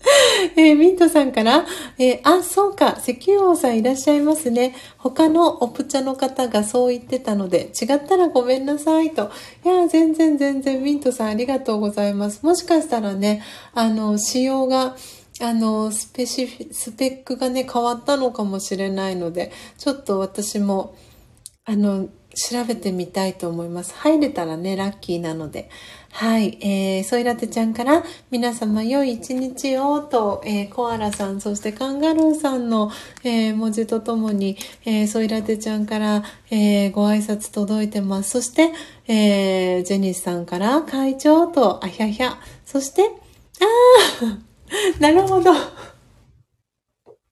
[0.56, 1.64] えー、ミントさんから、
[1.98, 4.74] えー、あ、そうか、石油王さんいらっしゃいますね。
[4.98, 9.30] 他のオプチャの方がそう言ってたので、違ったらごめんなさいと。
[9.64, 12.44] いや、全然全然、ミントさんありがとうございます。
[12.44, 13.42] もしかしたらね、
[13.74, 14.96] あの、仕様が、
[15.40, 20.94] あの、スペシフィ、スペックがね、変わったのかもしれないので、ちょっと私も、
[21.64, 23.94] あの、調べてみたいと思います。
[23.94, 25.70] 入れたらね、ラッキーなので。
[26.18, 26.56] はい。
[26.62, 32.90] えー、ソイラテちゃんから、皆様良い一日をと、えー、コアラさん、そしてカンガルーさんの、
[33.22, 38.30] えー、文字とともに、えー、ソイラテちゃんから、えー、ご挨拶届いてます。
[38.30, 38.72] そして、
[39.06, 42.38] えー、ジェニスさんから、会長と、あひゃひゃ。
[42.64, 43.02] そして、
[43.60, 44.40] あー
[44.98, 45.50] なるほど。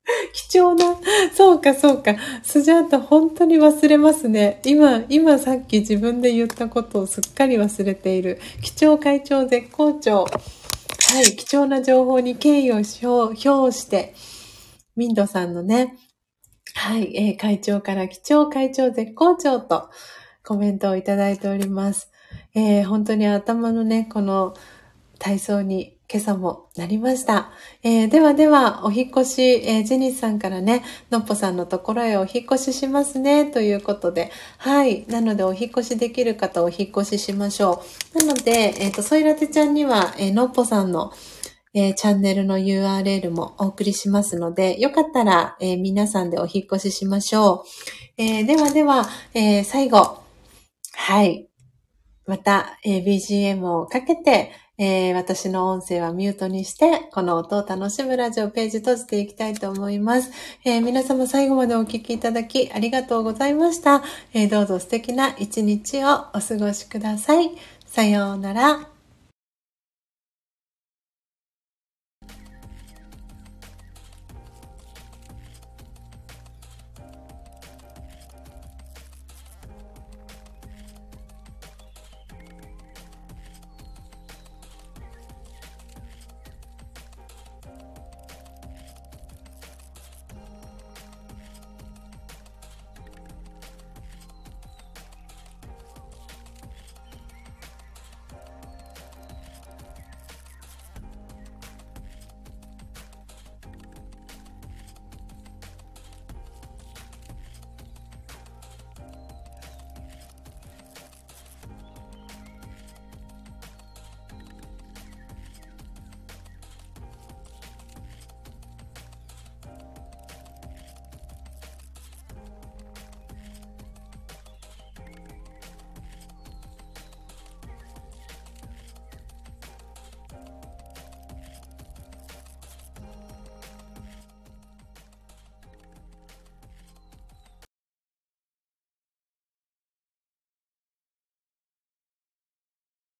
[0.32, 0.96] 貴重な、
[1.34, 2.16] そうかそうか。
[2.42, 4.60] スジャータ本当に忘れますね。
[4.64, 8.38] 今、今さっき自分で言ったことをすっかり忘れている。
[8.60, 10.24] 貴重会長絶好調。
[10.24, 14.14] はい、貴重な情報に敬意を表して、
[14.96, 15.96] ミンドさんのね、
[16.74, 19.88] はい、えー、会長から貴重会長絶好調と
[20.44, 22.10] コメントをいただいております。
[22.54, 24.54] えー、本当に頭のね、この
[25.18, 27.50] 体操に今朝もなりました。
[27.82, 34.30] えー、ではでは、お引越し、えー、ジェニスさんからね、のっぽさんのところへお引越ししますね、ということで。
[34.58, 35.06] はい。
[35.08, 37.82] なので、お引越しできる方、お引越ししましょ
[38.14, 38.20] う。
[38.20, 41.12] なので、えっ、ー、と、ソイラテちゃんには、えのっぽさんの、
[41.74, 47.64] えー、チャンネルの URL もお送りしますので、よかったら、えー、皆さんでお引越ししましょ
[48.18, 48.22] う。
[48.22, 50.22] えー、ではでは、え最後、
[50.92, 51.48] はい。
[52.24, 60.30] また、え BGM をかけて、え私の音声はミュートにして、この音を楽しむラジオページ閉じていきたいと思います。
[60.64, 64.02] え皆様最後までお聴きいただきありがとうございました。
[64.32, 67.50] えどうぞ素敵な一日をお過ごしください。
[67.86, 68.93] さようなら。